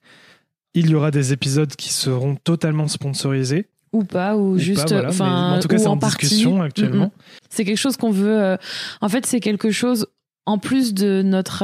il 0.73 0.89
y 0.89 0.95
aura 0.95 1.09
des 1.09 1.31
épisodes 1.31 1.73
qui 1.73 1.93
seront 1.93 2.35
totalement 2.35 2.89
sponsorisés. 2.89 3.69
Ou 3.93 4.03
pas, 4.03 4.35
ou, 4.35 4.55
Ou 4.55 4.57
juste, 4.57 4.89
pas, 4.89 5.09
voilà, 5.09 5.33
en 5.53 5.59
tout 5.61 5.69
cas 5.69 5.77
c'est 5.77 5.87
en, 5.87 5.97
partie. 5.97 6.25
discussion 6.25 6.61
actuellement. 6.61 7.05
Mm. 7.05 7.11
C'est 7.51 7.63
quelque 7.63 7.77
chose 7.77 7.95
qu'on 7.95 8.11
veut. 8.11 8.57
en 8.99 9.07
fait, 9.07 9.25
c'est 9.25 9.39
quelque 9.39 9.71
chose 9.71 10.07
en 10.45 10.57
plus 10.57 10.93
de 10.93 11.21
notre 11.21 11.63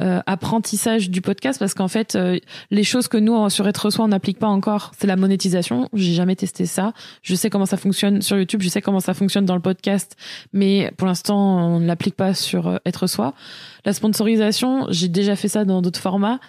euh, 0.00 0.20
apprentissage 0.26 1.10
du 1.10 1.20
podcast, 1.20 1.58
parce 1.58 1.74
qu'en 1.74 1.88
fait, 1.88 2.14
euh, 2.14 2.38
les 2.70 2.84
choses 2.84 3.08
que 3.08 3.18
nous 3.18 3.48
sur 3.50 3.68
Être 3.68 3.90
Soi 3.90 4.04
on 4.04 4.08
n'applique 4.08 4.38
pas 4.38 4.46
encore, 4.46 4.92
c'est 4.98 5.06
la 5.06 5.16
monétisation. 5.16 5.88
J'ai 5.92 6.14
jamais 6.14 6.36
testé 6.36 6.66
ça. 6.66 6.92
Je 7.22 7.34
sais 7.34 7.50
comment 7.50 7.66
ça 7.66 7.76
fonctionne 7.76 8.22
sur 8.22 8.36
YouTube, 8.38 8.62
je 8.62 8.68
sais 8.68 8.80
comment 8.80 9.00
ça 9.00 9.14
fonctionne 9.14 9.44
dans 9.44 9.54
le 9.54 9.60
podcast, 9.60 10.16
mais 10.52 10.92
pour 10.96 11.06
l'instant, 11.06 11.74
on 11.74 11.80
ne 11.80 11.86
l'applique 11.86 12.16
pas 12.16 12.34
sur 12.34 12.68
euh, 12.68 12.76
Être 12.86 13.06
Soi. 13.06 13.34
La 13.84 13.92
sponsorisation, 13.92 14.86
j'ai 14.88 15.08
déjà 15.08 15.36
fait 15.36 15.48
ça 15.48 15.64
dans 15.64 15.82
d'autres 15.82 16.00
formats. 16.00 16.40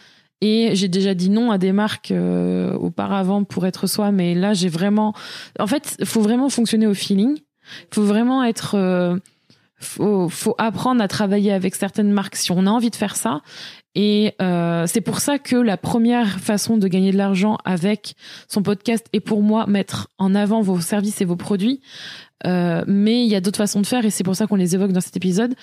Et 0.41 0.75
j'ai 0.75 0.89
déjà 0.89 1.13
dit 1.13 1.29
non 1.29 1.51
à 1.51 1.57
des 1.57 1.71
marques 1.71 2.11
euh, 2.11 2.73
auparavant 2.73 3.45
pour 3.45 3.65
être 3.65 3.87
soi, 3.87 4.11
mais 4.11 4.35
là 4.35 4.53
j'ai 4.53 4.67
vraiment, 4.67 5.13
en 5.57 5.67
fait, 5.67 6.03
faut 6.03 6.19
vraiment 6.19 6.49
fonctionner 6.49 6.85
au 6.85 6.93
feeling. 6.93 7.39
Faut 7.93 8.03
vraiment 8.03 8.43
être, 8.43 8.75
euh, 8.75 9.17
faut, 9.83 10.29
faut 10.29 10.55
apprendre 10.57 11.01
à 11.01 11.07
travailler 11.07 11.51
avec 11.51 11.75
certaines 11.75 12.11
marques 12.11 12.35
si 12.35 12.51
on 12.51 12.65
a 12.65 12.69
envie 12.69 12.89
de 12.89 12.95
faire 12.95 13.15
ça. 13.15 13.41
Et 13.95 14.33
euh, 14.41 14.87
c'est 14.87 15.01
pour 15.01 15.19
ça 15.19 15.37
que 15.37 15.55
la 15.55 15.77
première 15.77 16.39
façon 16.39 16.77
de 16.77 16.87
gagner 16.87 17.11
de 17.11 17.17
l'argent 17.17 17.57
avec 17.63 18.15
son 18.47 18.63
podcast 18.63 19.05
est 19.13 19.19
pour 19.19 19.43
moi 19.43 19.67
mettre 19.67 20.07
en 20.17 20.33
avant 20.33 20.61
vos 20.61 20.79
services 20.79 21.21
et 21.21 21.25
vos 21.25 21.35
produits. 21.35 21.81
Euh, 22.45 22.83
mais 22.87 23.23
il 23.23 23.29
y 23.29 23.35
a 23.35 23.41
d'autres 23.41 23.57
façons 23.57 23.81
de 23.81 23.85
faire 23.85 24.03
et 24.03 24.09
c'est 24.09 24.23
pour 24.23 24.35
ça 24.35 24.47
qu'on 24.47 24.55
les 24.55 24.73
évoque 24.75 24.91
dans 24.91 25.01
cet 25.01 25.15
épisode. 25.15 25.53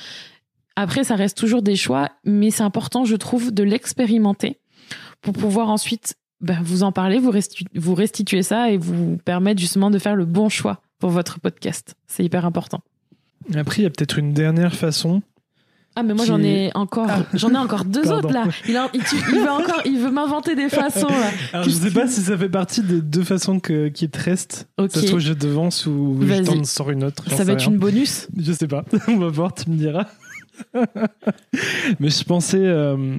Après, 0.77 1.05
ça 1.05 1.17
reste 1.17 1.37
toujours 1.37 1.63
des 1.63 1.77
choix, 1.77 2.09
mais 2.25 2.51
c'est 2.51 2.63
important, 2.63 3.05
je 3.05 3.17
trouve, 3.17 3.53
de 3.53 3.63
l'expérimenter 3.65 4.61
pour 5.21 5.35
pouvoir 5.35 5.69
ensuite 5.69 6.15
ben, 6.41 6.61
vous 6.63 6.85
en 6.85 6.93
parler, 6.93 7.19
vous, 7.19 7.33
restitu- 7.33 7.67
vous 7.75 7.95
restituer 7.95 8.43
ça 8.43 8.71
et 8.71 8.79
vous 8.79 9.19
permettre 9.25 9.61
justement 9.61 9.91
de 9.91 9.99
faire 9.99 10.17
le 10.17 10.25
bon 10.25 10.49
choix 10.49 10.81
pour 10.99 11.11
votre 11.11 11.41
podcast. 11.41 11.97
C'est 12.07 12.25
hyper 12.25 12.47
important. 12.47 12.81
Après, 13.55 13.79
il 13.81 13.85
y 13.85 13.87
a 13.87 13.91
peut-être 13.91 14.19
une 14.19 14.33
dernière 14.33 14.75
façon. 14.75 15.23
Ah 15.97 16.05
mais 16.05 16.15
moi 16.15 16.25
Qui 16.25 16.29
j'en 16.29 16.41
ai 16.41 16.71
encore, 16.77 17.07
Ah. 17.11 17.25
j'en 17.35 17.51
ai 17.53 17.57
encore 17.59 17.85
deux 17.85 18.03
Pardon. 18.03 18.29
autres 18.29 18.33
là. 18.33 18.45
Il, 18.69 18.77
a- 18.77 18.89
il, 18.95 19.03
tu- 19.03 19.17
il 19.17 19.41
veut 19.41 19.51
encore, 19.51 19.81
il 19.85 19.99
veut 19.99 20.11
m'inventer 20.13 20.55
des 20.55 20.69
façons 20.69 21.09
là. 21.09 21.31
Alors, 21.53 21.65
je 21.65 21.71
sais 21.71 21.91
pas 21.91 22.07
si 22.07 22.21
ça 22.21 22.39
fait 22.39 22.49
partie 22.49 22.81
des 22.83 23.01
deux 23.03 23.25
façons 23.25 23.59
que, 23.59 23.89
qui 23.89 24.09
te 24.09 24.19
restent. 24.23 24.69
Ok, 24.79 24.93
Ça 24.93 25.01
se 25.01 25.07
trouve, 25.07 25.19
je 25.19 25.33
devance 25.33 25.87
ou 25.87 26.17
je 26.23 26.43
t'en 26.45 26.63
sors 26.63 26.91
une 26.91 27.03
autre. 27.03 27.29
ça 27.31 27.43
va 27.43 27.55
être 27.55 27.61
rien. 27.63 27.71
une 27.73 27.79
bonus. 27.79 28.29
Je 28.39 28.53
sais 28.53 28.69
pas. 28.69 28.85
On 29.09 29.17
va 29.17 29.29
voir, 29.29 29.53
tu 29.53 29.69
me 29.69 29.77
diras. 29.77 30.07
Mais 31.99 32.09
je 32.11 32.25
pensais 32.25 32.59
euh, 32.63 33.17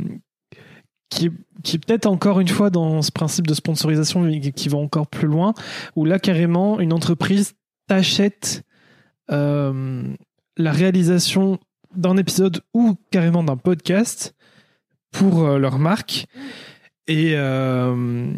qui 1.10 1.30
qui 1.64 1.78
peut-être 1.78 2.06
encore 2.08 2.40
une 2.40 2.48
fois 2.48 2.70
dans 2.70 3.02
ce 3.02 3.12
principe 3.12 3.46
de 3.48 3.54
sponsorisation 3.54 4.28
qui 4.56 4.70
va 4.70 4.78
encore 4.78 5.08
plus 5.08 5.28
loin, 5.28 5.54
où 5.96 6.06
là 6.06 6.20
carrément 6.20 6.80
une 6.80 6.94
entreprise 6.94 7.54
t'achète 7.88 8.64
euh, 9.32 10.04
la 10.58 10.72
réalisation 10.72 11.60
d'un 11.96 12.18
épisode 12.18 12.62
ou 12.74 12.96
carrément 13.12 13.44
d'un 13.44 13.58
podcast 13.58 14.36
pour 15.12 15.44
euh, 15.44 15.58
leur 15.58 15.78
marque 15.80 16.26
et 17.08 17.34
euh, 17.36 18.34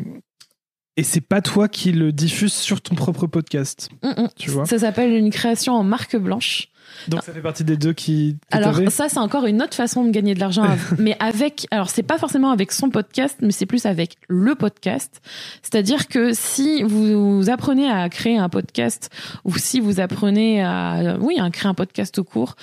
et 0.95 1.03
c'est 1.03 1.21
pas 1.21 1.41
toi 1.41 1.67
qui 1.67 1.91
le 1.91 2.11
diffuse 2.11 2.53
sur 2.53 2.81
ton 2.81 2.93
propre 2.95 3.25
podcast, 3.27 3.89
Mm, 4.03 4.23
mm. 4.23 4.27
tu 4.35 4.49
vois. 4.51 4.65
Ça 4.65 4.77
s'appelle 4.79 5.11
une 5.11 5.31
création 5.31 5.73
en 5.73 5.83
marque 5.83 6.15
blanche. 6.15 6.67
Donc 7.07 7.23
ça 7.23 7.33
fait 7.33 7.41
partie 7.41 7.63
des 7.63 7.77
deux 7.77 7.93
qui. 7.93 8.37
que 8.51 8.57
Alors 8.57 8.79
ça 8.89 9.09
c'est 9.09 9.19
encore 9.19 9.45
une 9.45 9.61
autre 9.61 9.73
façon 9.73 10.03
de 10.03 10.11
gagner 10.11 10.35
de 10.35 10.39
l'argent, 10.39 10.65
mais 10.97 11.15
avec 11.19 11.67
alors 11.71 11.89
c'est 11.89 12.03
pas 12.03 12.17
forcément 12.17 12.51
avec 12.51 12.71
son 12.71 12.89
podcast, 12.89 13.37
mais 13.41 13.51
c'est 13.51 13.65
plus 13.65 13.85
avec 13.85 14.17
le 14.27 14.55
podcast. 14.55 15.21
C'est-à-dire 15.61 16.07
que 16.07 16.33
si 16.33 16.83
vous 16.83 17.49
apprenez 17.49 17.89
à 17.89 18.07
créer 18.09 18.37
un 18.37 18.49
podcast 18.49 19.09
ou 19.45 19.57
si 19.57 19.79
vous 19.79 19.99
apprenez 19.99 20.63
à 20.63 21.17
oui 21.19 21.39
à 21.39 21.49
créer 21.49 21.69
un 21.69 21.73
podcast 21.73 22.17
au 22.19 22.23
cours, 22.23 22.55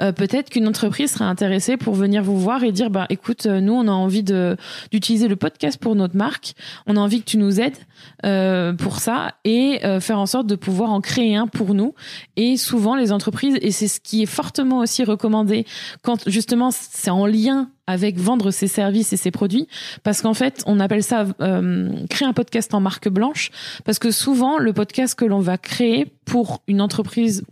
euh, 0.00 0.12
peut-être 0.12 0.50
qu'une 0.50 0.66
entreprise 0.66 1.12
serait 1.12 1.24
intéressée 1.24 1.76
pour 1.76 1.94
venir 1.94 2.22
vous 2.22 2.38
voir 2.38 2.64
et 2.64 2.72
dire 2.72 2.90
bah 2.90 3.06
écoute 3.10 3.46
euh, 3.46 3.60
nous 3.60 3.74
on 3.74 3.88
a 3.88 3.92
envie 3.92 4.22
de 4.22 4.56
d'utiliser 4.92 5.28
le 5.28 5.36
podcast 5.36 5.78
pour 5.78 5.94
notre 5.94 6.16
marque, 6.16 6.54
on 6.86 6.96
a 6.96 7.00
envie 7.00 7.20
que 7.20 7.26
tu 7.30 7.38
nous 7.38 7.60
aides 7.60 7.76
euh, 8.24 8.72
pour 8.72 8.98
ça 8.98 9.34
et 9.44 9.80
euh, 9.84 10.00
faire 10.00 10.18
en 10.18 10.26
sorte 10.26 10.46
de 10.46 10.56
pouvoir 10.56 10.90
en 10.90 11.00
créer 11.00 11.36
un 11.36 11.46
pour 11.46 11.74
nous. 11.74 11.94
Et 12.36 12.56
souvent 12.56 12.96
les 12.96 13.12
entreprises 13.12 13.56
et 13.68 13.72
c'est 13.72 13.86
ce 13.86 14.00
qui 14.00 14.22
est 14.22 14.26
fortement 14.26 14.78
aussi 14.78 15.04
recommandé 15.04 15.66
quand 16.02 16.28
justement 16.28 16.70
c'est 16.70 17.10
en 17.10 17.26
lien 17.26 17.70
avec 17.86 18.18
vendre 18.18 18.50
ses 18.50 18.66
services 18.66 19.12
et 19.12 19.16
ses 19.16 19.30
produits. 19.30 19.68
Parce 20.02 20.22
qu'en 20.22 20.34
fait 20.34 20.62
on 20.66 20.80
appelle 20.80 21.02
ça 21.02 21.26
euh, 21.40 21.90
créer 22.08 22.26
un 22.26 22.32
podcast 22.32 22.72
en 22.74 22.80
marque 22.80 23.08
blanche. 23.08 23.50
Parce 23.84 23.98
que 23.98 24.10
souvent 24.10 24.58
le 24.58 24.72
podcast 24.72 25.14
que 25.14 25.24
l'on 25.24 25.40
va 25.40 25.58
créer 25.58 26.06
pour 26.24 26.62
une 26.66 26.80
entreprise 26.80 27.44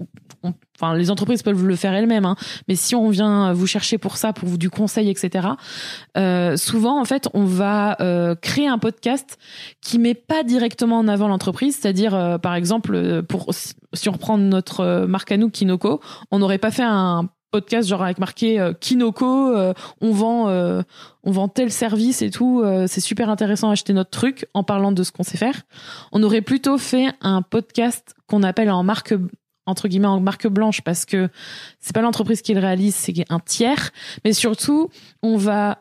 Enfin, 0.78 0.94
les 0.94 1.10
entreprises 1.10 1.42
peuvent 1.42 1.64
le 1.64 1.76
faire 1.76 1.94
elles-mêmes, 1.94 2.26
hein, 2.26 2.36
mais 2.68 2.74
si 2.74 2.94
on 2.94 3.08
vient 3.08 3.52
vous 3.54 3.66
chercher 3.66 3.96
pour 3.96 4.18
ça, 4.18 4.32
pour 4.34 4.58
du 4.58 4.68
conseil, 4.68 5.08
etc. 5.08 5.48
Euh, 6.18 6.56
souvent, 6.56 7.00
en 7.00 7.04
fait, 7.04 7.28
on 7.32 7.44
va 7.44 7.96
euh, 8.00 8.34
créer 8.34 8.68
un 8.68 8.78
podcast 8.78 9.38
qui 9.80 9.98
met 9.98 10.14
pas 10.14 10.42
directement 10.42 10.98
en 10.98 11.08
avant 11.08 11.28
l'entreprise, 11.28 11.78
c'est-à-dire, 11.80 12.14
euh, 12.14 12.36
par 12.36 12.54
exemple, 12.54 12.94
euh, 12.94 13.22
pour 13.22 13.54
si 13.94 14.08
on 14.08 14.12
reprend 14.12 14.36
notre 14.36 14.80
euh, 14.80 15.06
marque 15.06 15.32
à 15.32 15.36
nous, 15.36 15.48
Kinoko, 15.48 16.00
on 16.30 16.38
n'aurait 16.38 16.58
pas 16.58 16.70
fait 16.70 16.84
un 16.84 17.28
podcast 17.52 17.88
genre 17.88 18.02
avec 18.02 18.18
marqué 18.18 18.60
euh, 18.60 18.72
Kinoko, 18.78 19.54
euh, 19.54 19.72
on 20.00 20.10
vend 20.10 20.48
euh, 20.48 20.82
on 21.24 21.30
vend 21.30 21.48
tel 21.48 21.70
service 21.70 22.20
et 22.22 22.30
tout, 22.30 22.60
euh, 22.62 22.86
c'est 22.86 23.00
super 23.00 23.30
intéressant 23.30 23.70
acheter 23.70 23.92
notre 23.92 24.10
truc 24.10 24.46
en 24.52 24.62
parlant 24.62 24.92
de 24.92 25.02
ce 25.02 25.12
qu'on 25.12 25.22
sait 25.22 25.38
faire. 25.38 25.62
On 26.12 26.22
aurait 26.22 26.42
plutôt 26.42 26.76
fait 26.78 27.06
un 27.20 27.42
podcast 27.42 28.14
qu'on 28.26 28.42
appelle 28.42 28.70
en 28.70 28.82
marque 28.82 29.14
entre 29.66 29.88
guillemets 29.88 30.06
en 30.06 30.20
marque 30.20 30.46
blanche 30.46 30.80
parce 30.80 31.04
que 31.04 31.28
c'est 31.80 31.94
pas 31.94 32.02
l'entreprise 32.02 32.42
qui 32.42 32.54
le 32.54 32.60
réalise, 32.60 32.94
c'est 32.94 33.14
un 33.28 33.40
tiers. 33.40 33.90
Mais 34.24 34.32
surtout, 34.32 34.88
on 35.22 35.36
va 35.36 35.78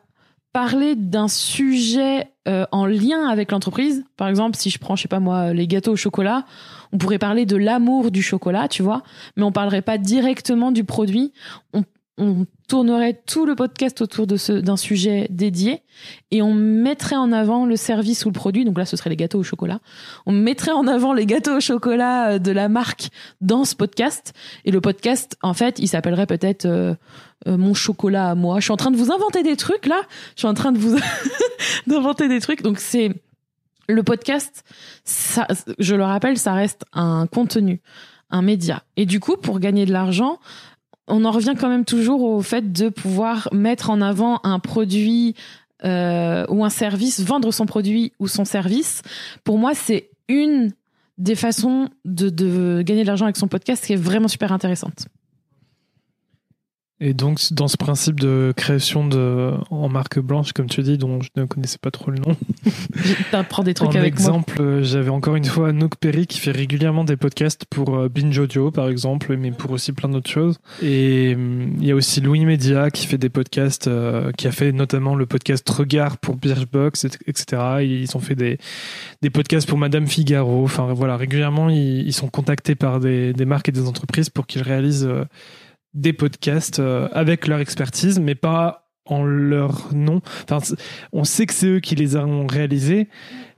parler 0.55 0.95
d'un 0.95 1.27
sujet 1.27 2.29
euh, 2.47 2.65
en 2.71 2.85
lien 2.85 3.27
avec 3.27 3.51
l'entreprise. 3.51 4.05
Par 4.15 4.29
exemple, 4.29 4.55
si 4.55 4.69
je 4.69 4.79
prends, 4.79 4.95
je 4.95 5.01
sais 5.01 5.07
pas 5.09 5.19
moi, 5.19 5.51
les 5.51 5.67
gâteaux 5.67 5.91
au 5.91 5.97
chocolat, 5.97 6.45
on 6.93 6.97
pourrait 6.97 7.19
parler 7.19 7.45
de 7.45 7.57
l'amour 7.57 8.09
du 8.09 8.21
chocolat, 8.21 8.69
tu 8.69 8.81
vois, 8.81 9.03
mais 9.35 9.43
on 9.43 9.51
parlerait 9.51 9.81
pas 9.81 9.97
directement 9.97 10.71
du 10.71 10.85
produit. 10.85 11.33
On, 11.73 11.83
on 12.17 12.45
tournerait 12.69 13.21
tout 13.25 13.45
le 13.45 13.55
podcast 13.55 14.01
autour 14.01 14.25
de 14.25 14.37
ce 14.37 14.53
d'un 14.53 14.77
sujet 14.77 15.27
dédié 15.29 15.81
et 16.31 16.41
on 16.41 16.53
mettrait 16.53 17.17
en 17.17 17.31
avant 17.31 17.65
le 17.65 17.75
service 17.75 18.25
ou 18.25 18.29
le 18.29 18.33
produit. 18.33 18.63
Donc 18.63 18.77
là, 18.77 18.85
ce 18.85 18.95
serait 18.95 19.09
les 19.09 19.17
gâteaux 19.17 19.39
au 19.39 19.43
chocolat. 19.43 19.79
On 20.25 20.31
mettrait 20.31 20.71
en 20.71 20.87
avant 20.87 21.13
les 21.13 21.25
gâteaux 21.25 21.57
au 21.57 21.59
chocolat 21.59 22.31
euh, 22.31 22.39
de 22.39 22.51
la 22.51 22.69
marque 22.69 23.09
dans 23.41 23.65
ce 23.65 23.75
podcast. 23.75 24.33
Et 24.63 24.71
le 24.71 24.79
podcast, 24.79 25.37
en 25.41 25.53
fait, 25.53 25.77
il 25.79 25.87
s'appellerait 25.87 26.25
peut-être 26.25 26.65
euh, 26.65 26.95
euh, 27.47 27.57
mon 27.57 27.73
chocolat 27.73 28.29
à 28.29 28.35
moi. 28.35 28.59
Je 28.59 28.65
suis 28.65 28.73
en 28.73 28.77
train 28.77 28.91
de 28.91 28.97
vous 28.97 29.11
inventer 29.11 29.43
des 29.43 29.57
trucs 29.57 29.85
là. 29.85 30.01
Je 30.35 30.41
suis 30.41 30.47
en 30.47 30.53
train 30.53 30.71
de 30.71 30.77
vous 30.77 30.97
d'inventer 31.87 32.29
des 32.29 32.39
trucs. 32.39 32.61
Donc 32.61 32.79
c'est 32.79 33.11
le 33.89 34.03
podcast. 34.03 34.63
Ça, 35.03 35.47
je 35.79 35.95
le 35.95 36.03
rappelle, 36.03 36.37
ça 36.37 36.53
reste 36.53 36.85
un 36.93 37.27
contenu, 37.27 37.81
un 38.29 38.41
média. 38.41 38.83
Et 38.95 39.05
du 39.05 39.19
coup, 39.19 39.35
pour 39.35 39.59
gagner 39.59 39.85
de 39.85 39.91
l'argent 39.91 40.39
on 41.07 41.25
en 41.25 41.31
revient 41.31 41.53
quand 41.59 41.69
même 41.69 41.85
toujours 41.85 42.23
au 42.23 42.41
fait 42.41 42.71
de 42.71 42.89
pouvoir 42.89 43.49
mettre 43.51 43.89
en 43.89 44.01
avant 44.01 44.39
un 44.43 44.59
produit 44.59 45.35
euh, 45.83 46.45
ou 46.49 46.63
un 46.65 46.69
service, 46.69 47.21
vendre 47.21 47.51
son 47.51 47.65
produit 47.65 48.13
ou 48.19 48.27
son 48.27 48.45
service. 48.45 49.01
Pour 49.43 49.57
moi, 49.57 49.73
c'est 49.75 50.09
une 50.27 50.71
des 51.17 51.35
façons 51.35 51.89
de, 52.03 52.29
de 52.29 52.81
gagner 52.81 53.03
de 53.03 53.07
l'argent 53.07 53.25
avec 53.25 53.37
son 53.37 53.47
podcast 53.47 53.85
qui 53.85 53.93
est 53.93 53.97
vraiment 53.97 54.27
super 54.27 54.51
intéressante. 54.51 55.07
Et 57.01 57.13
donc, 57.13 57.41
dans 57.51 57.67
ce 57.67 57.75
principe 57.75 58.21
de 58.21 58.53
création 58.55 59.05
de, 59.05 59.51
en 59.69 59.89
marque 59.89 60.17
blanche, 60.17 60.53
comme 60.53 60.67
tu 60.67 60.81
dis, 60.81 60.97
dont 60.97 61.19
je 61.19 61.29
ne 61.35 61.43
connaissais 61.43 61.77
pas 61.77 61.91
trop 61.91 62.09
le 62.09 62.19
nom. 62.19 62.37
T'apprends 63.31 63.63
des 63.63 63.73
trucs 63.73 63.89
en 63.89 63.99
avec 63.99 64.13
exemple, 64.13 64.61
euh, 64.61 64.81
j'avais 64.81 65.09
encore 65.09 65.35
une 65.35 65.43
fois 65.43 65.73
Nook 65.73 65.97
Perry 65.97 66.25
qui 66.25 66.39
fait 66.39 66.51
régulièrement 66.51 67.03
des 67.03 67.17
podcasts 67.17 67.65
pour 67.65 67.97
euh, 67.97 68.07
Binge 68.07 68.37
Audio, 68.39 68.71
par 68.71 68.87
exemple, 68.87 69.35
mais 69.35 69.51
pour 69.51 69.71
aussi 69.71 69.91
plein 69.91 70.07
d'autres 70.07 70.29
choses. 70.29 70.57
Et 70.81 71.33
hum, 71.35 71.75
il 71.81 71.85
y 71.85 71.91
a 71.91 71.95
aussi 71.95 72.21
Louis 72.21 72.45
Media 72.45 72.89
qui 72.89 73.07
fait 73.07 73.17
des 73.17 73.29
podcasts, 73.29 73.89
euh, 73.89 74.31
qui 74.31 74.47
a 74.47 74.53
fait 74.53 74.71
notamment 74.71 75.15
le 75.15 75.25
podcast 75.25 75.69
Regard 75.69 76.17
pour 76.17 76.37
Birchbox, 76.37 77.03
etc. 77.27 77.61
Ils 77.81 78.15
ont 78.15 78.21
fait 78.21 78.35
des, 78.35 78.57
des 79.21 79.29
podcasts 79.29 79.67
pour 79.67 79.77
Madame 79.77 80.07
Figaro. 80.07 80.63
Enfin, 80.63 80.93
voilà, 80.93 81.17
régulièrement, 81.17 81.69
ils, 81.69 82.07
ils 82.07 82.13
sont 82.13 82.29
contactés 82.29 82.75
par 82.75 83.01
des, 83.01 83.33
des 83.33 83.45
marques 83.45 83.67
et 83.67 83.73
des 83.73 83.85
entreprises 83.85 84.29
pour 84.29 84.47
qu'ils 84.47 84.61
réalisent 84.61 85.09
des 85.95 86.13
podcasts 86.13 86.79
euh, 86.79 87.07
avec 87.13 87.47
leur 87.47 87.59
expertise, 87.59 88.19
mais 88.19 88.35
pas 88.35 88.91
en 89.05 89.23
leur 89.23 89.93
nom. 89.93 90.21
Enfin, 90.49 90.75
on 91.13 91.23
sait 91.23 91.45
que 91.45 91.53
c'est 91.53 91.67
eux 91.67 91.79
qui 91.79 91.95
les 91.95 92.15
ont 92.17 92.47
réalisés, 92.47 93.07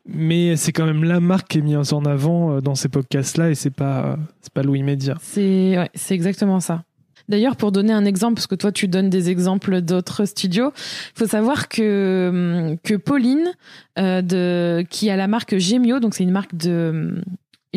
mais 0.06 0.56
c'est 0.56 0.72
quand 0.72 0.86
même 0.86 1.04
la 1.04 1.20
marque 1.20 1.50
qui 1.50 1.58
est 1.58 1.62
mise 1.62 1.94
en 1.94 2.06
avant 2.06 2.54
euh, 2.54 2.62
dans 2.62 2.76
ces 2.76 2.90
podcasts-là 2.90 3.50
et 3.50 3.56
c'est 3.56 3.72
pas 3.72 4.18
c'est 4.42 4.54
pas 4.54 4.64
Louis 4.64 4.84
Média. 4.84 5.16
C'est 5.22 5.90
c'est 5.96 6.16
exactement 6.16 6.60
ça. 6.60 6.84
D'ailleurs, 7.30 7.58
pour 7.58 7.74
donner 7.74 7.92
un 7.92 8.06
exemple, 8.06 8.36
parce 8.36 8.48
que 8.48 8.56
toi 8.56 8.72
tu 8.72 8.88
donnes 8.88 9.10
des 9.10 9.30
exemples 9.30 9.82
d'autres 9.82 10.24
studios, 10.26 10.72
faut 11.14 11.28
savoir 11.28 11.68
que 11.68 12.78
que 12.84 12.96
Pauline, 12.96 13.52
euh, 14.00 14.22
de 14.22 14.86
qui 14.90 15.10
a 15.10 15.18
la 15.18 15.28
marque 15.28 15.58
Gemio, 15.58 16.00
donc 16.00 16.14
c'est 16.14 16.24
une 16.24 16.32
marque 16.32 16.56
de 16.56 17.22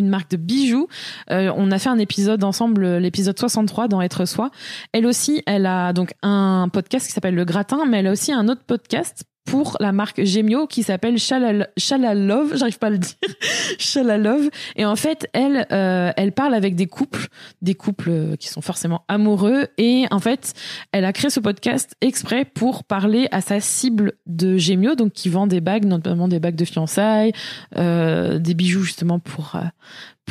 une 0.00 0.08
marque 0.08 0.30
de 0.30 0.36
bijoux. 0.36 0.88
Euh, 1.30 1.52
on 1.56 1.70
a 1.70 1.78
fait 1.78 1.88
un 1.88 1.98
épisode 1.98 2.42
ensemble, 2.44 2.96
l'épisode 2.96 3.38
63 3.38 3.88
dans 3.88 4.00
Être 4.02 4.24
Soi. 4.24 4.50
Elle 4.92 5.06
aussi, 5.06 5.42
elle 5.46 5.66
a 5.66 5.92
donc 5.92 6.12
un 6.22 6.68
podcast 6.72 7.06
qui 7.06 7.12
s'appelle 7.12 7.34
Le 7.34 7.44
Gratin, 7.44 7.84
mais 7.86 8.00
elle 8.00 8.08
a 8.08 8.12
aussi 8.12 8.32
un 8.32 8.48
autre 8.48 8.62
podcast 8.66 9.24
pour 9.50 9.76
la 9.80 9.90
marque 9.90 10.22
Gemio 10.22 10.68
qui 10.68 10.84
s'appelle 10.84 11.18
Shalalove, 11.18 12.56
j'arrive 12.56 12.78
pas 12.78 12.86
à 12.86 12.90
le 12.90 12.98
dire, 12.98 13.16
Shalalove. 13.78 14.48
Et 14.76 14.84
en 14.84 14.94
fait, 14.94 15.28
elle, 15.32 15.66
euh, 15.72 16.12
elle 16.16 16.30
parle 16.30 16.54
avec 16.54 16.76
des 16.76 16.86
couples, 16.86 17.26
des 17.60 17.74
couples 17.74 18.36
qui 18.38 18.46
sont 18.46 18.60
forcément 18.60 19.04
amoureux. 19.08 19.66
Et 19.76 20.04
en 20.12 20.20
fait, 20.20 20.54
elle 20.92 21.04
a 21.04 21.12
créé 21.12 21.30
ce 21.30 21.40
podcast 21.40 21.96
exprès 22.00 22.44
pour 22.44 22.84
parler 22.84 23.26
à 23.32 23.40
sa 23.40 23.58
cible 23.58 24.12
de 24.26 24.56
Gemio, 24.56 24.94
donc 24.94 25.14
qui 25.14 25.28
vend 25.28 25.48
des 25.48 25.60
bagues, 25.60 25.84
notamment 25.84 26.28
des 26.28 26.38
bagues 26.38 26.54
de 26.54 26.64
fiançailles, 26.64 27.32
euh, 27.76 28.38
des 28.38 28.54
bijoux 28.54 28.84
justement 28.84 29.18
pour 29.18 29.56
euh, 29.56 29.64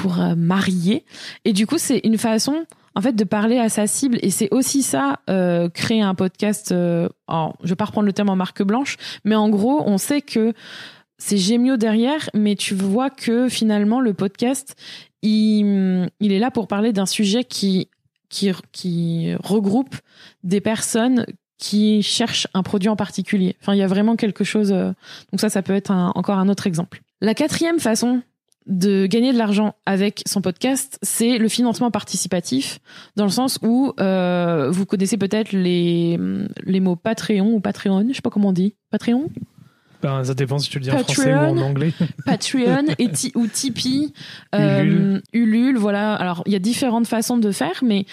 pour 0.02 0.18
marier. 0.38 1.06
Et 1.46 1.54
du 1.54 1.68
coup, 1.68 1.78
c'est 1.78 2.00
une 2.04 2.18
façon 2.18 2.66
en 2.96 3.02
fait 3.02 3.14
de 3.14 3.24
parler 3.24 3.58
à 3.58 3.70
sa 3.70 3.88
cible 3.88 4.18
et 4.22 4.30
c'est 4.30 4.50
aussi 4.52 4.84
ça 4.84 5.20
euh, 5.30 5.70
créer 5.70 6.02
un 6.02 6.16
podcast 6.16 6.72
euh, 6.72 7.08
en, 7.28 7.54
je 7.64 7.70
vais 7.70 7.76
pas 7.76 7.86
reprendre 7.86 8.08
le 8.08 8.14
terme 8.14 8.30
en 8.30 8.36
marque 8.36 8.64
blanche 8.64 8.98
mais 9.24 9.36
en 9.36 9.50
gros 9.50 9.84
on 9.86 9.98
sait 9.98 10.22
que 10.22 10.54
c'est 11.18 11.38
Gémio 11.38 11.78
derrière 11.78 12.30
mais 12.34 12.56
tu 12.56 12.74
vois 12.74 13.10
que 13.10 13.48
finalement 13.48 14.02
le 14.02 14.14
podcast 14.14 14.76
il, 15.22 16.10
il 16.20 16.32
est 16.32 16.40
là 16.40 16.52
pour 16.52 16.68
parler 16.68 16.92
d'un 16.92 17.06
sujet 17.06 17.44
qui 17.44 17.90
qui 18.28 18.52
qui 18.72 19.34
regroupe 19.44 19.96
des 20.44 20.62
personnes 20.62 21.26
qui 21.58 22.02
cherchent 22.04 22.48
un 22.54 22.64
produit 22.64 22.88
en 22.88 22.96
particulier. 22.96 23.58
Enfin, 23.62 23.74
il 23.74 23.80
y 23.80 23.84
a 23.84 23.88
vraiment 23.88 24.16
quelque 24.16 24.46
chose. 24.46 24.72
Euh, 24.72 24.94
donc 25.34 25.42
ça, 25.42 25.50
ça 25.50 25.62
peut 25.62 25.76
être 25.76 25.92
encore 25.92 26.38
un 26.38 26.48
autre 26.48 26.68
exemple. 26.68 27.02
La 27.20 27.34
quatrième 27.34 27.82
façon 27.82 28.22
de 28.70 29.08
gagner 29.08 29.34
de 29.34 29.38
l'argent 29.38 29.76
avec 29.86 30.22
son 30.28 30.42
podcast, 30.42 31.00
c'est 31.02 31.38
le 31.38 31.50
financement 31.50 31.92
participatif, 31.92 32.80
dans 33.16 33.26
le 33.26 33.32
sens 33.32 33.60
où 33.64 33.94
euh, 34.00 34.70
vous 34.70 34.86
connaissez 34.86 35.18
peut-être 35.18 35.52
les, 35.52 36.18
mots 36.80 36.96
Patreon 36.96 37.54
ou 37.54 37.60
Patreon, 37.60 38.06
je 38.08 38.14
sais 38.14 38.22
pas 38.22 38.30
comment 38.30 38.50
on 38.50 38.54
dit, 38.54 38.76
Patreon? 38.92 39.30
Ben, 40.02 40.24
ça 40.24 40.34
dépend 40.34 40.60
si 40.60 40.70
tu 40.70 40.80
le 40.80 40.84
dis 40.84 40.92
en 40.92 41.00
français 41.00 41.34
ou 41.34 41.38
en 41.38 41.58
anglais. 41.58 41.92
Patreon 42.26 42.86
et 42.98 43.10
ou 43.36 43.48
Tipeee, 43.48 44.14
euh, 44.56 45.20
Ulule. 45.34 45.78
voilà. 45.78 46.14
Alors, 46.16 46.42
il 46.46 46.54
y 46.54 46.56
a 46.56 46.60
différentes 46.60 47.08
façons 47.08 47.38
de 47.38 47.52
faire, 47.52 47.82
mais 47.84 48.06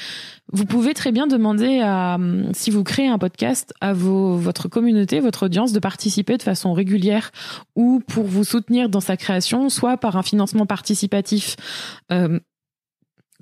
vous 0.52 0.64
pouvez 0.64 0.94
très 0.94 1.12
bien 1.12 1.26
demander 1.26 1.80
à, 1.82 2.18
si 2.52 2.70
vous 2.70 2.82
créez 2.82 3.08
un 3.08 3.18
podcast, 3.18 3.72
à 3.80 3.92
vos, 3.92 4.36
votre 4.36 4.68
communauté, 4.68 5.20
votre 5.20 5.46
audience, 5.46 5.72
de 5.72 5.78
participer 5.78 6.36
de 6.36 6.42
façon 6.42 6.72
régulière 6.72 7.30
ou 7.76 8.00
pour 8.06 8.24
vous 8.24 8.44
soutenir 8.44 8.88
dans 8.88 9.00
sa 9.00 9.16
création, 9.16 9.68
soit 9.68 9.96
par 9.96 10.16
un 10.16 10.22
financement 10.22 10.66
participatif. 10.66 11.56
Euh, 12.10 12.40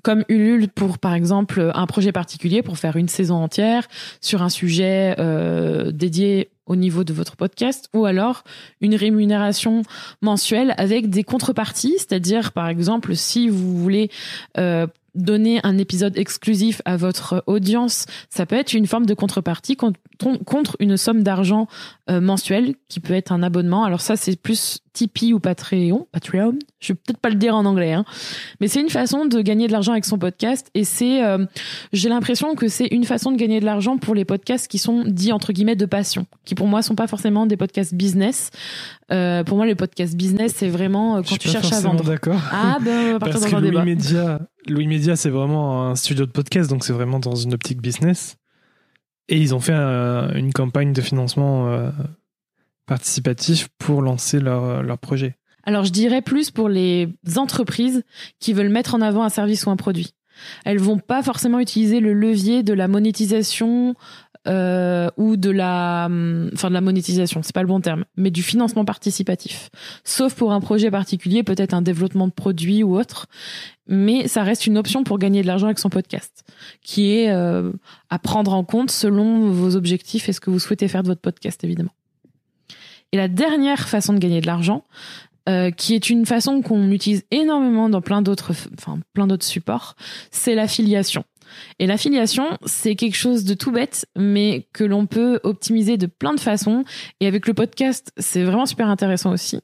comme 0.03 0.23
Ulule 0.29 0.69
pour 0.69 0.99
par 0.99 1.15
exemple 1.15 1.71
un 1.73 1.87
projet 1.87 2.11
particulier 2.11 2.61
pour 2.61 2.77
faire 2.77 2.95
une 2.95 3.07
saison 3.07 3.37
entière 3.37 3.87
sur 4.21 4.43
un 4.43 4.49
sujet 4.49 5.15
euh, 5.17 5.91
dédié 5.91 6.51
au 6.65 6.75
niveau 6.75 7.03
de 7.03 7.13
votre 7.13 7.35
podcast 7.35 7.89
ou 7.93 8.05
alors 8.05 8.43
une 8.81 8.95
rémunération 8.95 9.83
mensuelle 10.21 10.73
avec 10.77 11.09
des 11.09 11.23
contreparties, 11.23 11.95
c'est-à-dire 11.97 12.51
par 12.51 12.67
exemple 12.67 13.15
si 13.15 13.49
vous 13.49 13.77
voulez 13.77 14.09
euh, 14.57 14.87
donner 15.15 15.59
un 15.63 15.77
épisode 15.77 16.17
exclusif 16.17 16.81
à 16.85 16.97
votre 16.97 17.43
audience, 17.47 18.05
ça 18.29 18.45
peut 18.45 18.55
être 18.55 18.73
une 18.73 18.87
forme 18.87 19.05
de 19.05 19.13
contrepartie 19.13 19.75
contre 19.77 20.75
une 20.79 20.97
somme 20.97 21.23
d'argent 21.23 21.67
euh, 22.09 22.21
mensuelle 22.21 22.75
qui 22.89 22.99
peut 22.99 23.13
être 23.13 23.31
un 23.31 23.41
abonnement. 23.41 23.83
Alors 23.83 24.01
ça, 24.01 24.15
c'est 24.15 24.39
plus 24.39 24.79
Tipeee 24.93 25.33
ou 25.33 25.39
Patreon. 25.39 26.07
Patreon, 26.11 26.53
je 26.79 26.93
vais 26.93 26.99
peut-être 27.03 27.19
pas 27.19 27.29
le 27.29 27.35
dire 27.35 27.55
en 27.55 27.65
anglais, 27.65 27.93
hein. 27.93 28.05
mais 28.61 28.67
c'est 28.67 28.79
une 28.79 28.89
façon 28.89 29.25
de 29.25 29.41
gagner 29.41 29.67
de 29.67 29.71
l'argent 29.71 29.91
avec 29.91 30.05
son 30.05 30.17
podcast. 30.17 30.69
Et 30.73 30.83
c'est, 30.83 31.23
euh, 31.23 31.45
j'ai 31.93 32.09
l'impression 32.09 32.55
que 32.55 32.67
c'est 32.67 32.87
une 32.87 33.03
façon 33.03 33.31
de 33.31 33.37
gagner 33.37 33.59
de 33.59 33.65
l'argent 33.65 33.97
pour 33.97 34.15
les 34.15 34.23
podcasts 34.23 34.67
qui 34.67 34.77
sont 34.77 35.03
dits 35.05 35.31
entre 35.31 35.51
guillemets 35.51 35.75
de 35.75 35.85
passion, 35.85 36.25
qui 36.45 36.55
pour 36.55 36.67
moi 36.67 36.81
sont 36.81 36.95
pas 36.95 37.07
forcément 37.07 37.45
des 37.45 37.57
podcasts 37.57 37.93
business. 37.93 38.51
Euh, 39.11 39.43
pour 39.43 39.57
moi, 39.57 39.65
les 39.65 39.75
podcasts 39.75 40.15
business, 40.15 40.53
c'est 40.55 40.69
vraiment 40.69 41.21
quand 41.21 41.37
tu 41.37 41.49
cherches 41.49 41.73
à 41.73 41.81
vendre. 41.81 42.03
D'accord. 42.03 42.39
Ah 42.51 42.77
ben, 42.81 43.19
Parce 43.19 43.45
que 43.45 43.55
Louis 43.55 43.83
Média, 43.83 44.39
Louis 44.67 44.87
Média, 44.87 45.15
c'est 45.15 45.29
vraiment 45.29 45.87
un 45.89 45.95
studio 45.95 46.25
de 46.25 46.31
podcast, 46.31 46.69
donc 46.69 46.83
c'est 46.83 46.93
vraiment 46.93 47.19
dans 47.19 47.35
une 47.35 47.53
optique 47.53 47.81
business. 47.81 48.37
Et 49.27 49.37
ils 49.37 49.55
ont 49.55 49.59
fait 49.59 49.73
une 49.73 50.53
campagne 50.53 50.93
de 50.93 51.01
financement 51.01 51.67
euh, 51.67 51.91
participatif 52.85 53.69
pour 53.77 54.01
lancer 54.01 54.39
leur, 54.39 54.83
leur 54.83 54.97
projet. 54.97 55.35
Alors 55.63 55.83
je 55.83 55.91
dirais 55.91 56.21
plus 56.21 56.51
pour 56.51 56.69
les 56.69 57.09
entreprises 57.37 58.03
qui 58.39 58.53
veulent 58.53 58.69
mettre 58.69 58.93
en 58.93 59.01
avant 59.01 59.23
un 59.23 59.29
service 59.29 59.65
ou 59.65 59.71
un 59.71 59.75
produit. 59.75 60.13
Elles 60.63 60.79
vont 60.79 60.99
pas 60.99 61.23
forcément 61.23 61.59
utiliser 61.59 61.99
le 61.99 62.13
levier 62.13 62.61
de 62.61 62.73
la 62.73 62.87
monétisation 62.87 63.95
euh, 64.47 65.09
ou 65.17 65.37
de 65.37 65.49
la, 65.49 66.05
hum, 66.05 66.49
enfin 66.53 66.69
de 66.69 66.73
la 66.73 66.81
monétisation, 66.81 67.41
c'est 67.43 67.53
pas 67.53 67.61
le 67.61 67.67
bon 67.67 67.81
terme, 67.81 68.05
mais 68.15 68.31
du 68.31 68.43
financement 68.43 68.85
participatif. 68.85 69.69
Sauf 70.03 70.35
pour 70.35 70.51
un 70.51 70.61
projet 70.61 70.91
particulier, 70.91 71.43
peut-être 71.43 71.73
un 71.73 71.81
développement 71.81 72.27
de 72.27 72.33
produit 72.33 72.83
ou 72.83 72.97
autre, 72.97 73.27
mais 73.87 74.27
ça 74.27 74.43
reste 74.43 74.67
une 74.67 74.77
option 74.77 75.03
pour 75.03 75.17
gagner 75.17 75.41
de 75.41 75.47
l'argent 75.47 75.67
avec 75.67 75.79
son 75.79 75.89
podcast, 75.89 76.43
qui 76.81 77.11
est 77.11 77.31
euh, 77.31 77.71
à 78.09 78.19
prendre 78.19 78.53
en 78.53 78.63
compte 78.63 78.91
selon 78.91 79.49
vos 79.49 79.75
objectifs 79.75 80.29
et 80.29 80.33
ce 80.33 80.39
que 80.39 80.49
vous 80.49 80.59
souhaitez 80.59 80.87
faire 80.87 81.03
de 81.03 81.07
votre 81.07 81.21
podcast, 81.21 81.63
évidemment. 81.63 81.93
Et 83.11 83.17
la 83.17 83.27
dernière 83.27 83.87
façon 83.87 84.13
de 84.13 84.19
gagner 84.19 84.41
de 84.41 84.47
l'argent, 84.47 84.83
euh, 85.47 85.69
qui 85.69 85.93
est 85.93 86.09
une 86.09 86.25
façon 86.25 86.63
qu'on 86.63 86.89
utilise 86.89 87.23
énormément 87.29 87.87
dans 87.87 88.01
plein 88.01 88.23
d'autres, 88.23 88.51
enfin 88.79 88.99
plein 89.13 89.27
d'autres 89.27 89.45
supports, 89.45 89.95
c'est 90.31 90.55
l'affiliation. 90.55 91.23
Et 91.79 91.87
l'affiliation, 91.87 92.57
c'est 92.65 92.95
quelque 92.95 93.15
chose 93.15 93.43
de 93.43 93.53
tout 93.53 93.71
bête, 93.71 94.07
mais 94.15 94.67
que 94.73 94.83
l'on 94.83 95.05
peut 95.05 95.39
optimiser 95.43 95.97
de 95.97 96.07
plein 96.07 96.33
de 96.33 96.39
façons. 96.39 96.83
Et 97.19 97.27
avec 97.27 97.47
le 97.47 97.53
podcast, 97.53 98.11
c'est 98.17 98.43
vraiment 98.43 98.65
super 98.65 98.87
intéressant 98.87 99.31
aussi. 99.31 99.59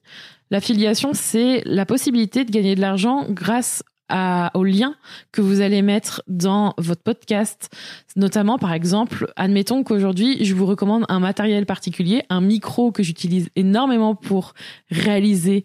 L'affiliation, 0.49 1.11
c'est 1.13 1.61
la 1.65 1.85
possibilité 1.85 2.43
de 2.43 2.51
gagner 2.51 2.75
de 2.75 2.81
l'argent 2.81 3.25
grâce 3.29 3.83
à, 4.11 4.51
aux 4.53 4.63
liens 4.63 4.95
que 5.31 5.41
vous 5.41 5.61
allez 5.61 5.81
mettre 5.81 6.21
dans 6.27 6.73
votre 6.77 7.01
podcast. 7.01 7.69
Notamment, 8.15 8.57
par 8.57 8.73
exemple, 8.73 9.31
admettons 9.37 9.83
qu'aujourd'hui, 9.83 10.43
je 10.43 10.53
vous 10.53 10.65
recommande 10.65 11.05
un 11.07 11.19
matériel 11.19 11.65
particulier, 11.65 12.23
un 12.29 12.41
micro 12.41 12.91
que 12.91 13.01
j'utilise 13.01 13.49
énormément 13.55 14.13
pour 14.13 14.53
réaliser 14.91 15.63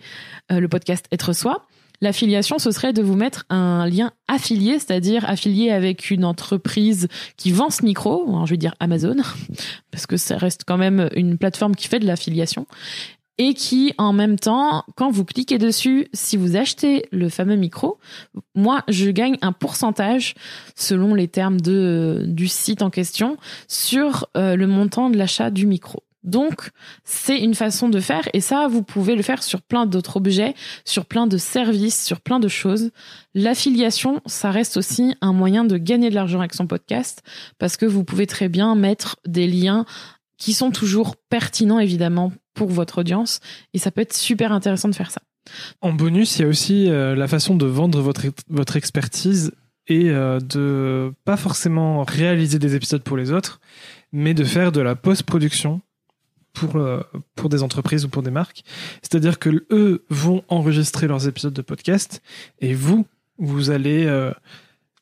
euh, 0.53 0.61
le 0.61 0.69
podcast 0.69 1.07
Être 1.11 1.33
Soi. 1.33 1.67
L'affiliation, 2.01 2.59
ce 2.59 2.71
serait 2.71 2.93
de 2.93 3.03
vous 3.03 3.17
mettre 3.17 3.45
un 3.49 3.89
lien 3.89 4.13
affilié, 4.29 4.79
c'est-à-dire 4.79 5.29
affilié 5.29 5.71
avec 5.71 6.11
une 6.11 6.25
entreprise 6.25 7.09
qui 7.37 7.53
vend 7.53 7.71
ce 7.71 7.85
micro, 7.85 8.45
je 8.45 8.51
vais 8.51 8.57
dire 8.57 8.75
Amazon, 8.81 9.17
parce 9.91 10.07
que 10.07 10.17
ça 10.17 10.37
reste 10.37 10.63
quand 10.67 10.79
même 10.79 11.09
une 11.15 11.39
plateforme 11.39 11.75
qui 11.75 11.89
fait 11.89 11.99
de 11.99 12.07
l'affiliation 12.07 12.67
et 13.39 13.55
qui, 13.55 13.93
en 13.99 14.13
même 14.13 14.39
temps, 14.39 14.85
quand 14.97 15.11
vous 15.11 15.25
cliquez 15.25 15.59
dessus, 15.59 16.09
si 16.13 16.37
vous 16.37 16.57
achetez 16.57 17.07
le 17.13 17.29
fameux 17.29 17.57
micro, 17.57 17.99
moi, 18.55 18.83
je 18.89 19.11
gagne 19.11 19.37
un 19.43 19.53
pourcentage, 19.53 20.35
selon 20.75 21.15
les 21.15 21.29
termes 21.29 21.61
de, 21.61 22.25
du 22.27 22.49
site 22.49 22.81
en 22.81 22.91
question, 22.91 23.37
sur 23.69 24.27
euh, 24.37 24.57
le 24.57 24.67
montant 24.67 25.11
de 25.11 25.19
l'achat 25.19 25.51
du 25.51 25.67
micro. 25.67 26.03
Donc, 26.27 26.71
c'est 27.05 27.39
une 27.39 27.55
façon 27.55 27.89
de 27.89 28.01
faire 28.01 28.29
et 28.35 28.41
ça, 28.41 28.67
vous 28.69 28.83
pouvez 28.83 29.15
le 29.15 29.23
faire 29.23 29.43
sur 29.43 29.63
plein 29.63 29.87
d'autres 29.87 30.17
objets, 30.17 30.55
sur 30.85 31.07
plein 31.07 31.27
de 31.27 31.39
services, 31.39 32.05
sur 32.05 32.21
plein 32.21 32.41
de 32.41 32.49
choses. 32.49 32.91
L'affiliation, 33.35 34.21
ça 34.27 34.51
reste 34.51 34.77
aussi 34.77 35.15
un 35.21 35.33
moyen 35.33 35.65
de 35.65 35.79
gagner 35.79 36.11
de 36.11 36.15
l'argent 36.17 36.41
avec 36.41 36.55
son 36.55 36.67
podcast 36.67 37.23
parce 37.59 37.77
que 37.77 37.87
vous 37.87 38.03
pouvez 38.05 38.27
très 38.27 38.49
bien 38.49 38.75
mettre 38.75 39.17
des 39.25 39.47
liens 39.47 39.87
qui 40.37 40.53
sont 40.53 40.71
toujours 40.71 41.17
pertinents, 41.31 41.79
évidemment, 41.79 42.33
pour 42.55 42.69
votre 42.69 42.99
audience. 42.99 43.41
Et 43.73 43.79
ça 43.79 43.91
peut 43.91 44.01
être 44.01 44.15
super 44.15 44.53
intéressant 44.53 44.89
de 44.89 44.95
faire 44.95 45.11
ça. 45.11 45.23
En 45.81 45.93
bonus, 45.93 46.39
il 46.39 46.43
y 46.43 46.45
a 46.45 46.49
aussi 46.49 46.91
euh, 46.91 47.15
la 47.15 47.29
façon 47.29 47.55
de 47.55 47.67
vendre 47.67 48.01
votre, 48.01 48.25
votre 48.49 48.77
expertise 48.77 49.53
et 49.87 50.11
euh, 50.11 50.41
de 50.41 51.13
pas 51.25 51.37
forcément 51.37 52.03
réaliser 52.03 52.59
des 52.59 52.75
épisodes 52.75 53.03
pour 53.03 53.17
les 53.17 53.31
autres, 53.31 53.61
mais 54.13 54.35
de 54.35 54.43
faire 54.43 54.73
de 54.73 54.81
la 54.81 54.97
post-production 54.97 55.81
pour, 56.57 56.77
euh, 56.77 57.01
pour 57.35 57.49
des 57.49 57.63
entreprises 57.63 58.05
ou 58.05 58.09
pour 58.09 58.23
des 58.23 58.31
marques. 58.31 58.65
C'est-à-dire 59.03 59.39
que 59.39 59.65
eux 59.71 60.05
vont 60.11 60.43
enregistrer 60.49 61.07
leurs 61.07 61.29
épisodes 61.29 61.55
de 61.55 61.63
podcast 61.63 62.23
et 62.61 62.75
vous, 62.75 63.07
vous 63.39 63.71
allez 63.71 64.33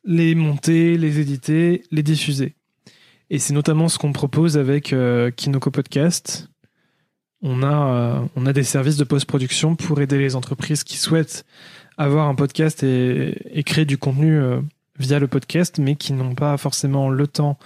les 0.04 0.34
monter, 0.34 0.98
les 0.98 1.20
éditer, 1.20 1.84
les 1.90 2.02
diffuser. 2.02 2.56
Et 3.30 3.38
c'est 3.38 3.54
notamment 3.54 3.88
ce 3.88 3.98
qu'on 3.98 4.12
propose 4.12 4.58
avec 4.58 4.94
Kinoko 5.36 5.70
Podcast, 5.70 6.48
on 7.44 7.62
a, 7.62 7.66
euh, 7.66 8.26
on 8.36 8.46
a 8.46 8.52
des 8.52 8.64
services 8.64 8.96
de 8.96 9.04
post-production 9.04 9.76
pour 9.76 10.00
aider 10.00 10.18
les 10.18 10.34
entreprises 10.34 10.82
qui 10.82 10.96
souhaitent 10.96 11.44
avoir 11.98 12.26
un 12.26 12.34
podcast 12.34 12.82
et, 12.82 13.62
créer 13.66 13.84
du 13.84 13.98
contenu 13.98 14.38
euh, 14.38 14.60
via 14.98 15.18
le 15.18 15.28
podcast, 15.28 15.78
mais 15.78 15.94
qui 15.94 16.14
n'ont 16.14 16.34
pas 16.34 16.56
forcément 16.56 17.10
le 17.10 17.26
temps, 17.26 17.58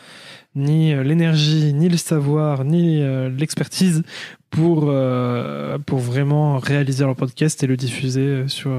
ni 0.59 0.92
euh, 0.92 1.03
l'énergie, 1.03 1.73
ni 1.73 1.88
le 1.88 1.97
savoir, 1.97 2.64
ni 2.64 3.01
l'expertise 3.37 4.03
pour, 4.51 4.92
pour 5.87 5.99
vraiment 5.99 6.59
réaliser 6.59 7.05
leur 7.05 7.16
podcast 7.16 7.62
et 7.62 7.66
le 7.66 7.77
diffuser 7.77 8.49
sur 8.49 8.71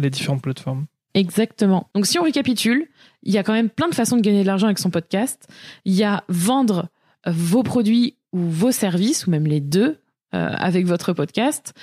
les 0.00 0.10
différentes 0.10 0.42
plateformes. 0.42 0.86
Exactement. 1.14 1.88
Donc 1.94 2.06
si 2.06 2.18
on 2.18 2.22
récapitule, 2.22 2.88
il 3.22 3.32
y 3.32 3.38
a 3.38 3.42
quand 3.42 3.52
même 3.52 3.68
plein 3.68 3.88
de 3.88 3.94
façons 3.94 4.16
de 4.16 4.22
gagner 4.22 4.42
de 4.42 4.46
l'argent 4.46 4.66
avec 4.66 4.78
son 4.78 4.90
podcast. 4.90 5.46
Il 5.84 5.92
y 5.92 6.04
a 6.04 6.24
vendre 6.28 6.88
vos 7.26 7.62
produits 7.62 8.16
ou 8.32 8.40
vos 8.40 8.72
services, 8.72 9.26
ou 9.26 9.30
même 9.30 9.46
les 9.46 9.60
deux, 9.60 9.98
euh, 10.34 10.48
avec 10.56 10.86
votre 10.86 11.12
podcast, 11.12 11.74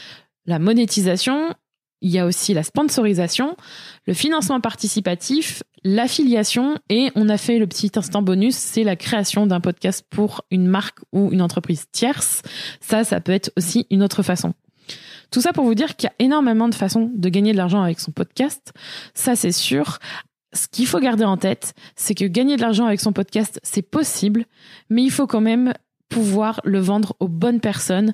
la 0.46 0.58
monétisation, 0.58 1.54
il 2.02 2.10
y 2.10 2.18
a 2.18 2.26
aussi 2.26 2.54
la 2.54 2.64
sponsorisation, 2.64 3.56
le 4.08 4.14
financement 4.14 4.60
participatif, 4.60 5.62
l'affiliation 5.84 6.78
et 6.90 7.12
on 7.16 7.30
a 7.30 7.38
fait 7.38 7.60
le 7.60 7.68
petit 7.68 7.92
instant 7.96 8.22
bonus, 8.22 8.56
c'est 8.56 8.84
la 8.84 8.96
création 8.96 9.48
d'un 9.48 9.60
podcast 9.60 10.06
pour 10.10 10.42
une 10.52 10.68
marque 10.68 11.00
ou 11.12 11.32
une 11.32 11.42
entreprise 11.42 11.86
tierce. 11.92 12.42
Ça, 12.82 13.04
ça 13.04 13.22
peut 13.22 13.32
être 13.32 13.52
aussi 13.58 13.88
une 13.90 14.04
autre 14.04 14.24
façon. 14.24 14.54
Tout 15.32 15.42
ça 15.42 15.54
pour 15.54 15.66
vous 15.66 15.76
dire 15.76 15.96
qu'il 15.96 16.10
y 16.10 16.12
a 16.12 16.26
énormément 16.26 16.70
de 16.70 16.76
façons 16.76 17.12
de 17.14 17.30
gagner 17.30 17.52
de 17.52 17.58
l'argent 17.58 17.82
avec 17.82 18.00
son 18.00 18.12
podcast. 18.12 18.74
Ça, 19.14 19.36
c'est 19.36 19.52
sûr. 19.52 20.00
Ce 20.54 20.68
qu'il 20.68 20.88
faut 20.88 21.00
garder 21.00 21.26
en 21.26 21.38
tête, 21.38 21.74
c'est 21.96 22.16
que 22.16 22.26
gagner 22.26 22.56
de 22.56 22.62
l'argent 22.62 22.86
avec 22.86 23.00
son 23.00 23.14
podcast, 23.14 23.60
c'est 23.62 23.84
possible, 23.84 24.46
mais 24.90 25.04
il 25.04 25.12
faut 25.12 25.28
quand 25.28 25.42
même 25.42 25.74
pouvoir 26.10 26.60
le 26.64 26.80
vendre 26.80 27.16
aux 27.20 27.28
bonnes 27.28 27.60
personnes. 27.60 28.14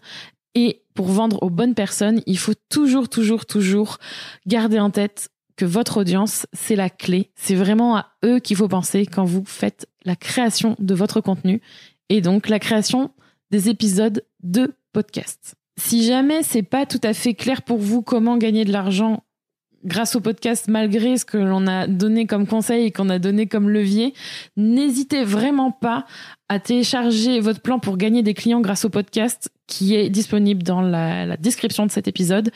Et 0.53 0.83
pour 0.93 1.07
vendre 1.07 1.41
aux 1.43 1.49
bonnes 1.49 1.75
personnes, 1.75 2.21
il 2.25 2.37
faut 2.37 2.53
toujours, 2.69 3.07
toujours, 3.07 3.45
toujours 3.45 3.97
garder 4.45 4.79
en 4.79 4.89
tête 4.89 5.29
que 5.55 5.65
votre 5.65 5.97
audience, 5.97 6.45
c'est 6.53 6.75
la 6.75 6.89
clé. 6.89 7.31
C'est 7.35 7.55
vraiment 7.55 7.97
à 7.97 8.07
eux 8.23 8.39
qu'il 8.39 8.57
faut 8.57 8.67
penser 8.67 9.05
quand 9.05 9.25
vous 9.25 9.43
faites 9.45 9.87
la 10.03 10.15
création 10.15 10.75
de 10.79 10.93
votre 10.93 11.21
contenu 11.21 11.61
et 12.09 12.21
donc 12.21 12.49
la 12.49 12.59
création 12.59 13.11
des 13.51 13.69
épisodes 13.69 14.23
de 14.43 14.75
podcast. 14.93 15.55
Si 15.77 16.05
jamais 16.05 16.43
c'est 16.43 16.63
pas 16.63 16.85
tout 16.85 17.01
à 17.03 17.13
fait 17.13 17.33
clair 17.33 17.61
pour 17.61 17.77
vous 17.77 18.01
comment 18.01 18.37
gagner 18.37 18.65
de 18.65 18.71
l'argent 18.71 19.23
grâce 19.83 20.15
au 20.15 20.19
podcast, 20.19 20.67
malgré 20.67 21.15
ce 21.17 21.25
que 21.25 21.37
l'on 21.37 21.67
a 21.67 21.85
donné 21.85 22.25
comme 22.25 22.47
conseil 22.47 22.85
et 22.85 22.91
qu'on 22.91 23.09
a 23.09 23.19
donné 23.19 23.45
comme 23.45 23.69
levier, 23.69 24.13
n'hésitez 24.57 25.23
vraiment 25.23 25.71
pas 25.71 26.05
à 26.49 26.59
télécharger 26.59 27.39
votre 27.39 27.61
plan 27.61 27.79
pour 27.79 27.97
gagner 27.97 28.23
des 28.23 28.33
clients 28.33 28.61
grâce 28.61 28.85
au 28.85 28.89
podcast 28.89 29.51
qui 29.67 29.95
est 29.95 30.09
disponible 30.09 30.63
dans 30.63 30.81
la, 30.81 31.25
la 31.25 31.37
description 31.37 31.85
de 31.85 31.91
cet 31.91 32.07
épisode. 32.07 32.51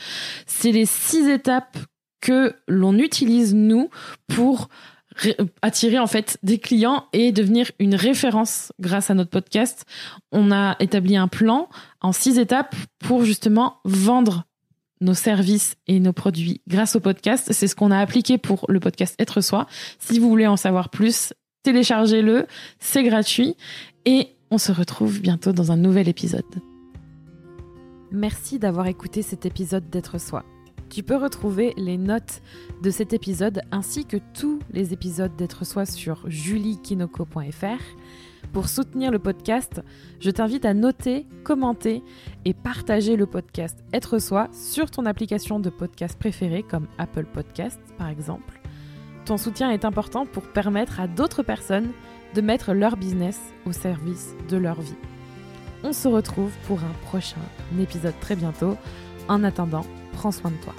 C'est 0.47 0.71
les 0.71 0.85
six 0.85 1.27
étapes 1.27 1.77
que 2.21 2.55
l'on 2.67 2.97
utilise 2.97 3.53
nous 3.53 3.89
pour 4.27 4.69
attirer 5.61 5.99
en 5.99 6.07
fait 6.07 6.37
des 6.43 6.59
clients 6.59 7.05
et 7.13 7.31
devenir 7.31 7.71
une 7.79 7.95
référence 7.95 8.71
grâce 8.79 9.09
à 9.09 9.13
notre 9.13 9.29
podcast. 9.29 9.85
On 10.31 10.51
a 10.51 10.75
établi 10.79 11.17
un 11.17 11.27
plan 11.27 11.69
en 12.01 12.11
six 12.11 12.39
étapes 12.39 12.75
pour 12.99 13.25
justement 13.25 13.77
vendre 13.83 14.45
nos 15.01 15.13
services 15.13 15.75
et 15.87 15.99
nos 15.99 16.13
produits 16.13 16.61
grâce 16.67 16.95
au 16.95 16.99
podcast. 16.99 17.51
C'est 17.51 17.67
ce 17.67 17.75
qu'on 17.75 17.91
a 17.91 17.99
appliqué 17.99 18.37
pour 18.37 18.65
le 18.69 18.79
podcast 18.79 19.15
Être 19.19 19.41
Soi. 19.41 19.67
Si 19.97 20.19
vous 20.19 20.29
voulez 20.29 20.47
en 20.47 20.57
savoir 20.57 20.89
plus, 20.89 21.33
téléchargez-le, 21.63 22.47
c'est 22.79 23.03
gratuit 23.03 23.55
et 24.05 24.29
on 24.51 24.57
se 24.57 24.71
retrouve 24.71 25.21
bientôt 25.21 25.51
dans 25.51 25.71
un 25.71 25.77
nouvel 25.77 26.09
épisode. 26.09 26.43
Merci 28.11 28.57
d'avoir 28.57 28.87
écouté 28.87 29.21
cet 29.21 29.45
épisode 29.45 29.89
d'être 29.89 30.19
soi. 30.19 30.43
Tu 30.89 31.03
peux 31.03 31.15
retrouver 31.15 31.73
les 31.77 31.97
notes 31.97 32.41
de 32.81 32.89
cet 32.89 33.13
épisode 33.13 33.61
ainsi 33.71 34.05
que 34.05 34.17
tous 34.33 34.59
les 34.71 34.91
épisodes 34.91 35.35
d'être 35.35 35.63
soi 35.63 35.85
sur 35.85 36.23
juliekinoko.fr. 36.25 37.83
Pour 38.53 38.67
soutenir 38.67 39.11
le 39.11 39.19
podcast, 39.19 39.81
je 40.19 40.31
t'invite 40.31 40.65
à 40.65 40.73
noter, 40.73 41.27
commenter 41.43 42.01
et 42.45 42.55
partager 42.55 43.17
le 43.17 43.27
podcast 43.27 43.83
Être 43.93 44.17
soi 44.17 44.47
sur 44.51 44.89
ton 44.89 45.05
application 45.05 45.59
de 45.59 45.69
podcast 45.69 46.17
préférée 46.17 46.63
comme 46.63 46.87
Apple 46.97 47.25
Podcast 47.25 47.79
par 47.99 48.07
exemple. 48.07 48.59
Ton 49.25 49.37
soutien 49.37 49.69
est 49.69 49.85
important 49.85 50.25
pour 50.25 50.43
permettre 50.43 50.99
à 50.99 51.07
d'autres 51.07 51.43
personnes 51.43 51.91
de 52.33 52.41
mettre 52.41 52.73
leur 52.73 52.97
business 52.97 53.39
au 53.67 53.71
service 53.73 54.33
de 54.49 54.57
leur 54.57 54.81
vie. 54.81 54.95
On 55.83 55.93
se 55.93 56.07
retrouve 56.07 56.51
pour 56.67 56.79
un 56.79 56.93
prochain 57.05 57.41
épisode 57.79 58.19
très 58.19 58.35
bientôt. 58.35 58.75
En 59.29 59.43
attendant, 59.43 59.85
prends 60.13 60.31
soin 60.31 60.49
de 60.49 60.57
toi. 60.57 60.73